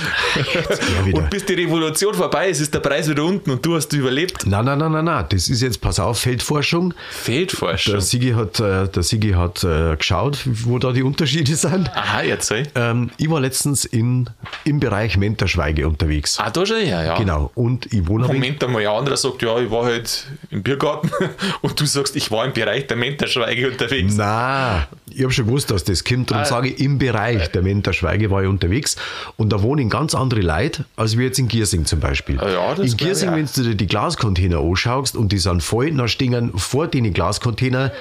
und 1.14 1.30
bis 1.30 1.46
die 1.46 1.54
Revolution 1.54 2.14
vorbei 2.14 2.50
ist, 2.50 2.60
ist 2.60 2.74
der 2.74 2.80
Preis 2.80 3.10
wieder 3.10 3.24
unten 3.24 3.52
und 3.52 3.66
du 3.66 3.76
hast 3.76 3.94
überlebt. 3.94 4.46
Nein, 4.46 4.66
nein, 4.66 4.78
nein, 4.80 4.92
nein, 4.92 5.06
nein. 5.06 5.26
Das 5.30 5.48
ist 5.50 5.62
jetzt, 5.62 5.80
pass 5.80 6.00
auf, 6.00 6.20
Feldforschung. 6.20 6.94
Feldforschung. 7.12 7.94
Der 7.94 8.02
Sigi 8.02 8.32
hat, 8.32 8.60
äh, 8.60 8.88
der 8.88 9.04
Sigi 9.04 9.32
hat 9.32 9.64
äh, 9.64 9.96
geschaut, 9.96 10.40
wo 10.46 10.80
da 10.80 10.92
die 10.92 11.04
Unterschiede 11.04 11.56
sind. 11.56 11.90
Aha, 11.96 12.24
erzähl. 12.24 12.68
Ähm, 12.76 13.12
ich 13.18 13.30
war 13.30 13.40
letztens 13.40 13.86
in, 13.86 14.30
im 14.66 14.80
Bereich 14.80 15.18
Menterschweige 15.18 15.88
unterwegs. 15.88 16.38
Ah, 16.40 16.50
da 16.50 16.66
schon 16.66 16.78
her, 16.78 17.04
ja. 17.04 17.18
Genau. 17.18 17.52
Und 17.56 17.92
ich 17.94 18.08
wohne 18.08 18.28
Moment 18.50 18.64
einmal, 18.64 18.82
ein 18.82 18.88
anderer 18.88 19.18
sagt, 19.18 19.42
ja, 19.42 19.60
ich 19.60 19.70
war 19.72 19.86
halt 19.86 20.26
im 20.50 20.64
Biergarten 20.64 21.10
und 21.62 21.80
du 21.80 21.86
sagst, 21.86 22.16
ich 22.16 22.32
war 22.32 22.46
im 22.46 22.54
Bereich 22.54 22.88
der 22.88 22.98
Menterschweige 22.98 23.70
unterwegs. 23.72 24.16
Na, 24.18 24.88
ich 25.10 25.22
habe 25.22 25.32
schon 25.32 25.46
gewusst, 25.46 25.72
dass 25.72 25.84
das 25.84 26.04
kommt. 26.04 26.32
Darum 26.32 26.44
Ah. 26.44 26.46
sage 26.46 26.70
ich, 26.70 26.80
im 26.80 26.98
Bereich 26.98 27.52
der 27.52 27.62
Menterschweige 27.62 28.30
war 28.32 28.42
ich 28.44 28.50
unterwegs. 28.50 28.96
Und 29.38 29.50
da 29.52 29.62
wohnen 29.62 29.90
ganz 29.90 30.16
andere 30.16 30.42
Leute, 30.42 30.86
als 30.96 31.18
wir 31.18 31.26
jetzt 31.26 31.40
in 31.40 31.48
Giersing 31.48 31.86
zum 31.86 32.00
Beispiel. 32.00 32.40
Ah 32.40 32.50
ja, 32.50 32.74
in 32.74 32.98
Giersing, 32.98 33.34
wenn 33.36 33.48
du 33.54 33.64
dir 33.64 33.76
die 33.76 33.88
Glascontainer 33.88 34.60
anschaust 34.60 35.16
und 35.16 35.32
die 35.32 35.38
sind 35.38 35.62
voll, 35.64 35.92
dann 35.92 36.08
stehen 36.08 36.52
vor 36.58 36.88
den 36.88 37.12
Glascontainer 37.14 37.92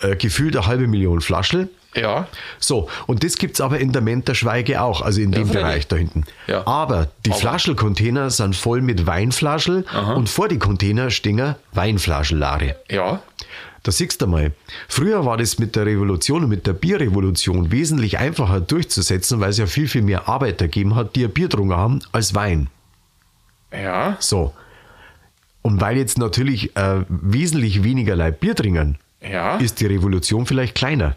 äh, 0.00 0.16
gefühlt 0.16 0.56
eine 0.56 0.66
halbe 0.66 0.86
Million 0.86 1.20
Flaschen. 1.20 1.68
Ja, 1.96 2.28
So, 2.60 2.88
und 3.06 3.24
das 3.24 3.36
gibt 3.38 3.54
es 3.54 3.60
aber 3.60 3.78
in 3.80 3.92
der 3.92 4.02
Menterschweige 4.02 4.82
auch, 4.82 5.00
also 5.00 5.20
in 5.20 5.32
dem 5.32 5.46
freilich. 5.46 5.62
Bereich 5.62 5.86
da 5.88 5.96
hinten. 5.96 6.24
Ja. 6.46 6.66
Aber 6.66 7.08
die 7.24 7.30
Aber- 7.30 7.38
Flaschelcontainer 7.40 8.30
sind 8.30 8.54
voll 8.54 8.82
mit 8.82 9.06
Weinflaschen 9.06 9.84
und 10.14 10.28
vor 10.28 10.48
die 10.48 10.58
Container 10.58 11.10
stehen 11.10 11.54
Weinflaschenlare. 11.72 12.76
ja. 12.90 13.22
Da 13.84 13.92
siehst 13.92 14.20
du 14.20 14.26
mal, 14.26 14.52
früher 14.88 15.24
war 15.24 15.36
das 15.38 15.58
mit 15.58 15.74
der 15.76 15.86
Revolution 15.86 16.42
und 16.42 16.50
mit 16.50 16.66
der 16.66 16.72
Bierrevolution 16.74 17.70
wesentlich 17.70 18.18
einfacher 18.18 18.60
durchzusetzen, 18.60 19.40
weil 19.40 19.50
es 19.50 19.56
ja 19.58 19.66
viel, 19.66 19.88
viel 19.88 20.02
mehr 20.02 20.28
Arbeiter 20.28 20.66
gegeben 20.66 20.94
hat, 20.96 21.14
die 21.16 21.24
ein 21.24 21.30
Bier 21.30 21.46
getrunken 21.48 21.74
haben, 21.76 22.00
als 22.12 22.34
Wein. 22.34 22.68
Ja, 23.72 24.16
So. 24.20 24.52
Und 25.62 25.80
weil 25.80 25.96
jetzt 25.96 26.18
natürlich 26.18 26.76
äh, 26.76 27.02
wesentlich 27.08 27.82
weniger 27.84 28.16
Leute 28.16 28.36
Bier 28.38 28.54
trinken, 28.56 28.98
ja. 29.22 29.56
ist 29.56 29.80
die 29.80 29.86
Revolution 29.86 30.44
vielleicht 30.44 30.74
kleiner. 30.74 31.14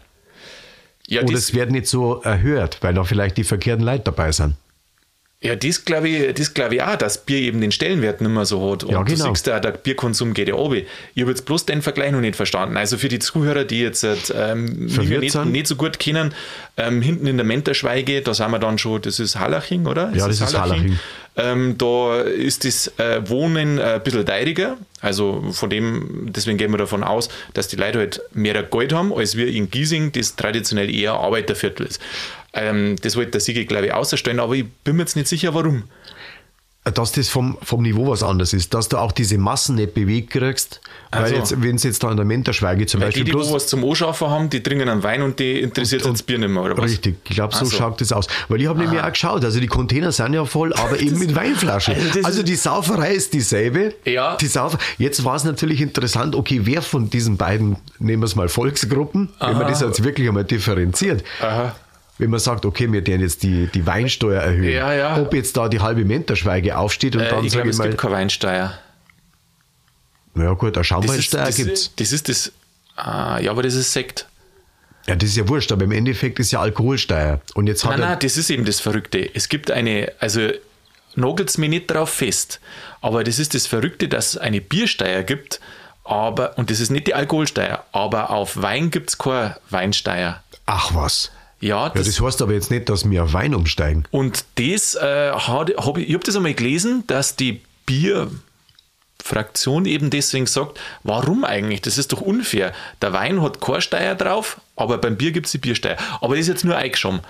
Ja, 1.12 1.22
Oder 1.22 1.32
das, 1.32 1.42
es 1.44 1.54
wird 1.54 1.70
nicht 1.70 1.86
so 1.86 2.20
erhört, 2.22 2.78
weil 2.80 2.94
da 2.94 3.04
vielleicht 3.04 3.36
die 3.36 3.44
verkehrten 3.44 3.84
Leute 3.84 4.04
dabei 4.04 4.32
sind. 4.32 4.54
ja, 5.42 5.56
das 5.56 5.84
glaube 5.84 6.08
ich, 6.08 6.34
das 6.34 6.54
glaub 6.54 6.70
ich 6.72 6.80
auch, 6.82 6.94
dass 6.96 7.18
Bier 7.24 7.38
eben 7.38 7.60
den 7.60 7.72
Stellenwert 7.72 8.20
nicht 8.20 8.30
mehr 8.30 8.46
so 8.46 8.72
hat. 8.72 8.84
Und 8.84 8.92
Ja, 8.92 9.02
du 9.02 9.12
genau. 9.12 9.28
siehst 9.34 9.46
ja, 9.48 9.58
der 9.58 9.72
Bierkonsum 9.72 10.34
geht 10.34 10.48
ja 10.48 10.54
runter. 10.54 10.82
Ich 11.14 11.20
habe 11.22 11.32
jetzt 11.32 11.44
bloß 11.44 11.66
den 11.66 11.82
Vergleich 11.82 12.12
noch 12.12 12.20
nicht 12.20 12.36
verstanden. 12.36 12.76
Also 12.76 12.96
für 12.96 13.08
die 13.08 13.18
Zuhörer, 13.18 13.64
die 13.64 13.80
jetzt 13.80 14.04
ähm, 14.34 14.86
nicht, 14.86 15.44
nicht 15.46 15.66
so 15.66 15.74
gut 15.76 15.98
kennen, 15.98 16.32
ähm, 16.76 17.02
hinten 17.02 17.26
in 17.26 17.36
der 17.36 17.44
Menterschweige, 17.46 18.22
da 18.22 18.34
sind 18.34 18.52
wir 18.52 18.60
dann 18.60 18.78
schon, 18.78 19.02
das 19.02 19.18
ist 19.18 19.36
Hallaching, 19.38 19.86
oder? 19.86 20.12
Ja, 20.14 20.28
das 20.28 20.40
ist 20.40 20.56
Hallaching. 20.56 20.98
Ähm, 21.34 21.76
da 21.78 22.20
ist 22.20 22.64
das 22.64 22.92
äh, 22.98 23.26
Wohnen 23.28 23.78
äh, 23.78 23.94
ein 23.94 24.02
bisschen 24.02 24.26
teuriger. 24.26 24.76
Also 25.00 25.42
von 25.52 25.70
dem, 25.70 26.28
deswegen 26.30 26.58
gehen 26.58 26.70
wir 26.70 26.78
davon 26.78 27.02
aus, 27.02 27.28
dass 27.54 27.68
die 27.68 27.76
Leute 27.76 27.98
halt 27.98 28.20
mehr 28.32 28.62
Geld 28.62 28.92
haben, 28.92 29.12
als 29.12 29.36
wir 29.36 29.46
in 29.48 29.70
Giesing, 29.70 30.12
das 30.12 30.36
traditionell 30.36 30.94
eher 30.94 31.14
Arbeiterviertel 31.14 31.86
ist. 31.86 32.00
Ähm, 32.52 32.96
das 33.00 33.16
wollte 33.16 33.32
der 33.32 33.40
Sigi, 33.40 33.64
glaube 33.64 33.86
ich, 33.86 33.94
außerstellen, 33.94 34.40
aber 34.40 34.54
ich 34.54 34.66
bin 34.84 34.96
mir 34.96 35.02
jetzt 35.02 35.16
nicht 35.16 35.28
sicher, 35.28 35.54
warum. 35.54 35.84
Dass 36.84 37.12
das 37.12 37.28
vom, 37.28 37.58
vom 37.62 37.82
Niveau 37.82 38.08
was 38.08 38.24
anderes 38.24 38.52
ist, 38.52 38.74
dass 38.74 38.88
du 38.88 38.96
auch 38.98 39.12
diese 39.12 39.38
Massen 39.38 39.76
nicht 39.76 39.94
bewegt 39.94 40.30
kriegst, 40.30 40.80
weil 41.12 41.22
Also. 41.22 41.34
jetzt, 41.36 41.62
wenn 41.62 41.76
es 41.76 41.84
jetzt 41.84 42.02
da 42.02 42.10
in 42.10 42.16
der 42.16 42.26
Menterschweige 42.26 42.86
zum 42.86 43.00
Beispiel 43.00 43.22
die, 43.22 43.30
die 43.30 43.36
bloß 43.36 43.52
was 43.52 43.68
zum 43.68 43.84
Anschaffen 43.84 44.28
haben, 44.28 44.50
die 44.50 44.64
trinken 44.64 44.88
einen 44.88 45.02
Wein 45.04 45.22
und 45.22 45.38
die 45.38 45.60
interessiert 45.60 46.04
das 46.04 46.24
Bier 46.24 46.38
nicht 46.38 46.48
mehr, 46.48 46.60
oder 46.60 46.76
was? 46.76 46.90
Richtig, 46.90 47.18
ich 47.28 47.36
glaube, 47.36 47.54
so 47.54 47.66
so. 47.66 47.76
schaut 47.76 48.00
das 48.00 48.10
aus. 48.12 48.26
Weil 48.48 48.62
ich 48.62 48.66
habe 48.66 48.80
nämlich 48.80 49.00
auch 49.00 49.12
geschaut, 49.12 49.44
also 49.44 49.60
die 49.60 49.68
Container 49.68 50.10
sind 50.10 50.34
ja 50.34 50.44
voll, 50.44 50.72
aber 50.72 50.98
eben 51.00 51.18
mit 51.20 51.34
Weinflaschen. 51.36 51.94
Also 52.12 52.20
Also 52.26 52.42
die 52.42 52.56
Sauferei 52.56 53.12
ist 53.12 53.32
dieselbe. 53.32 53.94
Ja. 54.04 54.36
Die 54.36 54.46
Saufer 54.46 54.78
Jetzt 54.98 55.24
war 55.24 55.36
es 55.36 55.44
natürlich 55.44 55.80
interessant, 55.80 56.34
okay, 56.34 56.62
wer 56.64 56.82
von 56.82 57.10
diesen 57.10 57.36
beiden, 57.36 57.76
nehmen 58.00 58.22
wir 58.22 58.26
es 58.26 58.34
mal 58.34 58.48
Volksgruppen, 58.48 59.28
wenn 59.38 59.56
man 59.56 59.68
das 59.68 59.80
jetzt 59.82 60.02
wirklich 60.02 60.26
einmal 60.26 60.44
differenziert. 60.44 61.22
Aha. 61.40 61.76
Wenn 62.22 62.30
man 62.30 62.38
sagt, 62.38 62.64
okay, 62.64 62.90
wir 62.92 63.04
werden 63.04 63.20
jetzt 63.20 63.42
die, 63.42 63.66
die 63.66 63.84
Weinsteuer 63.84 64.40
erhöhen. 64.40 64.70
Ja, 64.72 64.94
ja. 64.94 65.20
Ob 65.20 65.34
jetzt 65.34 65.56
da 65.56 65.68
die 65.68 65.80
halbe 65.80 66.04
Menterschweige 66.04 66.78
aufsteht 66.78 67.16
und 67.16 67.22
Äh, 67.22 67.30
dann 67.30 67.44
ich 67.44 67.52
glaube, 67.52 67.66
ich 67.66 67.72
es 67.72 67.78
mal, 67.78 67.88
gibt 67.88 68.00
keine 68.00 68.14
Weinsteuer. 68.14 68.78
ja 70.36 70.52
gut, 70.52 70.76
eine 70.76 70.84
Schaumweinsteuer 70.84 71.46
das, 71.46 71.56
gibt's. 71.56 71.90
das 71.96 72.12
ist 72.12 72.28
das. 72.28 72.52
Ah, 72.94 73.40
ja, 73.40 73.50
aber 73.50 73.64
das 73.64 73.74
ist 73.74 73.92
Sekt. 73.92 74.28
Ja, 75.08 75.16
das 75.16 75.30
ist 75.30 75.36
ja 75.36 75.48
wurscht, 75.48 75.72
aber 75.72 75.82
im 75.84 75.90
Endeffekt 75.90 76.38
ist 76.38 76.52
ja 76.52 76.60
Alkoholsteuer. 76.60 77.40
Und 77.54 77.66
jetzt 77.66 77.84
hat 77.84 77.98
Nein, 77.98 78.08
nein, 78.08 78.18
das 78.20 78.36
ist 78.36 78.50
eben 78.50 78.64
das 78.64 78.78
Verrückte. 78.78 79.34
Es 79.34 79.48
gibt 79.48 79.72
eine, 79.72 80.12
also 80.20 80.48
nagelt 81.16 81.58
mir 81.58 81.68
nicht 81.68 81.90
drauf 81.90 82.10
fest, 82.10 82.60
aber 83.00 83.24
das 83.24 83.40
ist 83.40 83.54
das 83.54 83.66
Verrückte, 83.66 84.06
dass 84.06 84.34
es 84.34 84.36
eine 84.38 84.60
Biersteuer 84.60 85.24
gibt, 85.24 85.60
aber, 86.04 86.56
und 86.56 86.70
das 86.70 86.78
ist 86.78 86.90
nicht 86.90 87.08
die 87.08 87.14
Alkoholsteuer, 87.14 87.84
aber 87.90 88.30
auf 88.30 88.62
Wein 88.62 88.92
gibt 88.92 89.10
es 89.10 89.18
keine 89.18 89.56
Weinsteuer. 89.70 90.40
ach 90.66 90.94
was. 90.94 91.32
Ja, 91.62 91.86
Ja, 91.86 91.88
das, 91.90 92.06
das 92.06 92.20
heißt 92.20 92.42
aber 92.42 92.52
jetzt 92.52 92.70
nicht, 92.70 92.88
dass 92.88 93.08
wir 93.08 93.32
Wein 93.32 93.54
umsteigen. 93.54 94.04
und 94.10 94.44
das 94.56 94.94
äh, 94.96 95.32
hat, 95.32 95.70
hab 95.76 95.96
ich, 95.96 96.08
ich 96.08 96.14
habe 96.14 96.24
das 96.24 96.36
einmal 96.36 96.54
gelesen, 96.54 97.04
dass 97.06 97.36
die 97.36 97.62
Bierfraktion 97.86 99.86
eben 99.86 100.10
deswegen 100.10 100.46
sagt, 100.46 100.78
warum 101.04 101.44
eigentlich? 101.44 101.82
Das 101.82 101.98
ist 101.98 102.12
doch 102.12 102.20
unfair. 102.20 102.72
Der 103.00 103.12
Wein 103.12 103.42
hat 103.42 103.60
keine 103.60 103.80
Steuer 103.80 104.14
drauf, 104.14 104.60
aber 104.76 104.98
beim 104.98 105.16
Bier 105.16 105.32
gibt 105.32 105.46
es 105.46 105.52
die 105.52 105.58
Biersteuer. 105.58 105.96
Aber 106.20 106.34
das 106.34 106.42
ist 106.42 106.48
jetzt 106.48 106.64
nur 106.64 106.76
eingeschoben. 106.76 107.20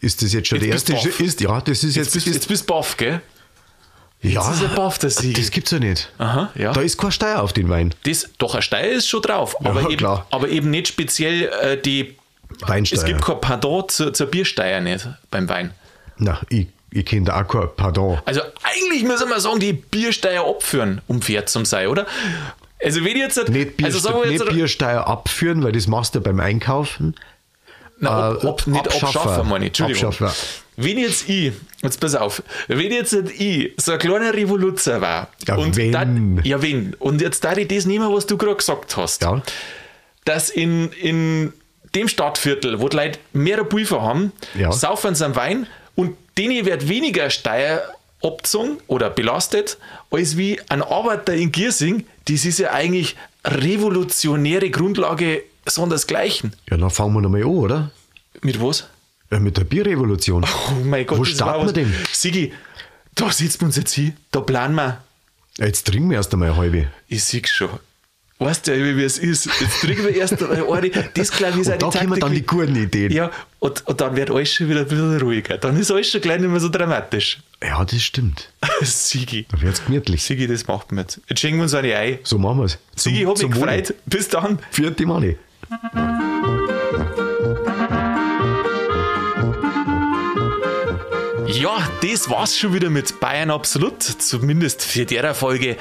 Ist 0.00 0.22
das 0.22 0.32
jetzt 0.32 0.48
schon 0.48 0.58
der 0.58 0.68
Jetzt 0.68 0.90
erste 0.90 1.08
du 1.08 1.14
Schritt? 1.14 1.26
Ist, 1.26 1.40
ja, 1.40 1.60
das 1.60 1.82
ist 1.82 1.96
Jetzt 1.96 2.06
jetzt. 2.06 2.14
bist, 2.14 2.26
ist, 2.26 2.34
jetzt 2.34 2.48
bist 2.48 2.62
du 2.62 2.66
baff, 2.74 2.96
gell? 2.96 3.20
ja, 4.22 4.50
ist 4.52 4.62
er 4.62 4.68
baff, 4.68 4.98
der 4.98 5.10
Siegel. 5.10 5.42
das 5.42 5.50
gibt's 5.50 5.70
ja 5.70 5.78
nicht. 5.78 6.10
Aha, 6.18 6.50
ja. 6.54 6.72
Da 6.72 6.80
ist 6.80 6.98
kein 6.98 7.12
Steuer 7.12 7.42
auf 7.42 7.52
den 7.52 7.68
Wein. 7.68 7.94
Das, 8.04 8.28
doch, 8.38 8.54
eine 8.54 8.62
Steuer 8.62 8.92
ist 8.92 9.08
schon 9.08 9.22
drauf, 9.22 9.56
aber, 9.64 9.82
eben, 9.82 9.96
klar. 9.98 10.26
aber 10.30 10.48
eben 10.48 10.70
nicht 10.70 10.88
speziell 10.88 11.44
äh, 11.62 11.80
die. 11.80 12.16
Weinsteuer. 12.60 12.98
Es 13.00 13.04
gibt 13.04 13.22
kein 13.24 13.40
Pardon 13.40 13.88
zur, 13.88 14.12
zur 14.14 14.26
Biersteuer 14.26 14.80
nicht 14.80 15.08
beim 15.30 15.48
Wein. 15.48 15.72
Na, 16.18 16.40
ich, 16.48 16.68
ich 16.90 17.04
kenne 17.04 17.26
da 17.26 17.42
auch 17.42 17.48
kein 17.48 17.68
Pardon. 17.76 18.18
Also 18.24 18.40
eigentlich 18.62 19.02
müssen 19.04 19.28
wir 19.28 19.40
sagen, 19.40 19.60
die 19.60 19.72
Biersteuer 19.74 20.46
abführen, 20.48 21.00
um 21.06 21.20
fair 21.22 21.46
zu 21.46 21.64
sein, 21.64 21.88
oder? 21.88 22.06
Also 22.82 23.04
wenn 23.04 23.16
jetzt 23.16 23.48
Nicht, 23.48 23.76
Bier, 23.76 23.86
also 23.86 23.98
sagen 23.98 24.18
wir 24.22 24.30
nicht 24.30 24.40
jetzt, 24.42 24.52
Biersteuer 24.52 25.06
abführen, 25.06 25.62
weil 25.64 25.72
das 25.72 25.86
machst 25.86 26.14
du 26.14 26.20
beim 26.20 26.40
Einkaufen. 26.40 27.14
na, 27.98 28.30
ab, 28.30 28.44
äh, 28.44 28.48
ab, 28.48 28.66
nicht 28.66 28.86
abschaffen. 28.86 29.06
abschaffen, 29.20 29.48
meine 29.48 29.64
ich. 29.64 29.68
Entschuldigung. 29.70 30.08
Abschaffen. 30.10 30.52
Wenn 30.78 30.98
jetzt 30.98 31.26
ich, 31.28 31.52
jetzt 31.82 31.98
pass 32.00 32.14
auf, 32.14 32.42
wenn 32.68 32.92
jetzt 32.92 33.14
ich 33.14 33.72
so 33.78 33.92
ein 33.92 33.98
kleiner 33.98 34.34
Revoluzer 34.34 35.00
war, 35.00 35.28
Ja, 35.48 35.54
und 35.56 35.74
wenn. 35.76 35.90
dann- 35.92 36.40
ja, 36.44 36.60
wenn, 36.60 36.92
und 36.98 37.22
jetzt 37.22 37.42
da 37.44 37.56
ich 37.56 37.66
das 37.68 37.86
nehmen, 37.86 38.12
was 38.12 38.26
du 38.26 38.36
gerade 38.36 38.56
gesagt 38.56 38.94
hast, 38.98 39.22
Ja. 39.22 39.40
dass 40.26 40.50
in, 40.50 40.90
in 40.92 41.54
dem 41.94 42.08
Stadtviertel, 42.08 42.80
wo 42.80 42.88
die 42.88 42.96
Leute 42.96 43.18
mehr 43.32 43.62
Pulver 43.64 44.02
haben, 44.02 44.32
Ja. 44.54 44.72
saufen 44.72 45.14
sie 45.14 45.24
am 45.24 45.36
Wein 45.36 45.66
und 45.94 46.16
denen 46.38 46.66
wird 46.66 46.88
weniger 46.88 47.30
Steuer 47.30 47.82
abgezogen 48.22 48.78
oder 48.86 49.10
belastet, 49.10 49.78
als 50.10 50.36
wie 50.36 50.60
ein 50.68 50.82
Arbeiter 50.82 51.34
in 51.34 51.52
Giersing. 51.52 52.04
Das 52.28 52.44
ist 52.44 52.58
ja 52.58 52.72
eigentlich 52.72 53.16
revolutionäre 53.44 54.70
Grundlage 54.70 55.42
sondersgleichen. 55.66 56.52
Ja, 56.70 56.76
dann 56.76 56.90
fangen 56.90 57.14
wir 57.14 57.20
nochmal 57.20 57.42
an, 57.42 57.48
oder? 57.48 57.90
Mit 58.42 58.60
was? 58.60 58.86
Ja, 59.30 59.38
mit 59.40 59.56
der 59.56 59.64
Bierrevolution. 59.64 60.44
Oh 60.44 60.84
mein 60.84 61.06
Gott, 61.06 61.18
Wo 61.18 61.24
starten 61.24 61.66
wir 61.66 61.72
denn? 61.72 61.92
Sigi, 62.12 62.52
da 63.14 63.30
sitzen 63.30 63.60
wir 63.62 63.66
uns 63.66 63.76
jetzt 63.76 63.92
hin, 63.94 64.16
da 64.30 64.40
planen 64.40 64.74
wir. 64.76 65.02
Jetzt 65.58 65.86
trinken 65.86 66.10
wir 66.10 66.18
erst 66.18 66.32
einmal 66.32 66.50
eine 66.50 66.58
halbe. 66.58 66.86
Ich 67.08 67.24
sehe 67.24 67.42
schon. 67.46 67.70
Weißt 68.38 68.66
du 68.66 68.76
ja, 68.76 68.96
wie 68.96 69.02
es 69.02 69.18
ist? 69.18 69.46
Jetzt 69.60 69.80
trinken 69.80 70.04
wir 70.04 70.14
erst 70.14 70.42
eine. 70.42 70.90
Das 71.14 71.30
glaube 71.30 71.54
ich 71.54 71.66
ist 71.66 71.70
auch 71.70 71.74
Und 71.74 71.82
da 71.82 71.88
die 71.90 71.98
kommen 72.06 72.20
dann 72.20 72.20
Taktik, 72.20 72.34
die 72.34 72.46
guten 72.46 72.76
Ideen. 72.76 73.10
Ja, 73.12 73.30
und, 73.60 73.86
und 73.86 74.00
dann 74.00 74.14
wird 74.14 74.30
alles 74.30 74.52
schon 74.52 74.68
wieder 74.68 74.80
ein 74.80 74.88
bisschen 74.88 75.18
ruhiger. 75.20 75.56
Dann 75.56 75.74
ist 75.78 75.90
alles 75.90 76.10
schon 76.10 76.20
gleich 76.20 76.40
nicht 76.40 76.50
mehr 76.50 76.60
so 76.60 76.68
dramatisch. 76.68 77.38
Ja, 77.62 77.82
das 77.82 78.02
stimmt. 78.02 78.50
Sigi. 78.82 79.46
Da 79.50 79.60
wird's 79.62 79.82
gemütlich. 79.84 80.22
Sigi, 80.22 80.46
das 80.46 80.66
macht 80.66 80.92
man 80.92 81.04
jetzt. 81.04 81.18
Jetzt 81.28 81.40
schenken 81.40 81.58
wir 81.58 81.62
uns 81.62 81.72
eine 81.72 81.96
Ei. 81.96 82.18
So 82.24 82.36
machen 82.38 82.60
wir's. 82.60 82.78
Zum- 82.94 83.12
Sigi, 83.14 83.24
hab 83.24 83.38
mich 83.38 83.50
gefreut. 83.50 83.94
Bis 84.04 84.28
dann. 84.28 84.58
Vierte 84.70 85.06
Mani. 85.06 85.38
Ja, 91.58 91.88
das 92.02 92.28
war's 92.28 92.58
schon 92.58 92.74
wieder 92.74 92.90
mit 92.90 93.18
Bayern 93.18 93.50
Absolut. 93.50 94.02
Zumindest 94.02 94.82
für 94.82 95.06
der 95.06 95.34
Folge. 95.34 95.78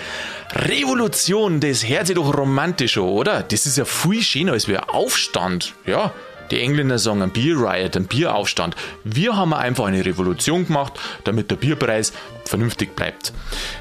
Revolution, 0.53 1.59
das 1.59 1.85
hört 1.85 2.07
sich 2.07 2.15
doch 2.15 2.33
romantisch 2.33 2.97
an, 2.97 3.03
oder? 3.03 3.43
Das 3.43 3.65
ist 3.65 3.77
ja 3.77 3.83
viel 3.83 4.21
schöner 4.21 4.53
als 4.53 4.69
ein 4.69 4.77
Aufstand. 4.77 5.73
Ja, 5.85 6.13
die 6.49 6.61
Engländer 6.61 6.97
sagen 6.97 7.21
ein 7.21 7.31
Beer 7.31 7.57
Riot, 7.57 7.97
ein 7.97 8.05
Bieraufstand. 8.05 8.77
Wir 9.03 9.35
haben 9.35 9.53
einfach 9.53 9.85
eine 9.85 10.05
Revolution 10.05 10.65
gemacht, 10.65 10.93
damit 11.25 11.51
der 11.51 11.57
Bierpreis 11.57 12.13
vernünftig 12.45 12.95
bleibt. 12.95 13.33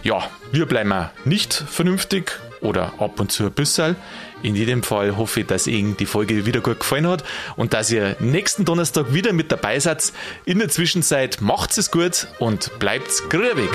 Ja, 0.02 0.28
wir 0.50 0.66
bleiben 0.66 1.11
nicht 1.24 1.54
vernünftig 1.54 2.40
oder 2.64 2.94
ab 2.98 3.20
und 3.20 3.31
zu 3.31 3.44
ein 3.44 3.53
bisschen. 3.53 3.94
In 4.42 4.57
jedem 4.57 4.83
Fall 4.83 5.16
hoffe 5.16 5.40
ich, 5.40 5.46
dass 5.46 5.66
Ihnen 5.66 5.96
die 5.96 6.07
Folge 6.07 6.46
wieder 6.46 6.61
gut 6.61 6.81
gefallen 6.81 7.07
hat 7.07 7.22
und 7.57 7.72
dass 7.72 7.90
ihr 7.90 8.16
nächsten 8.18 8.64
Donnerstag 8.64 9.14
wieder 9.14 9.33
mit 9.33 9.53
dabei 9.53 9.79
seid. 9.79 10.12
In 10.44 10.59
der 10.59 10.68
Zwischenzeit 10.68 11.40
macht 11.40 11.77
es 11.79 11.90
gut 11.90 12.27
und 12.38 12.79
bleibt 12.79 13.31
grübig. 13.31 13.70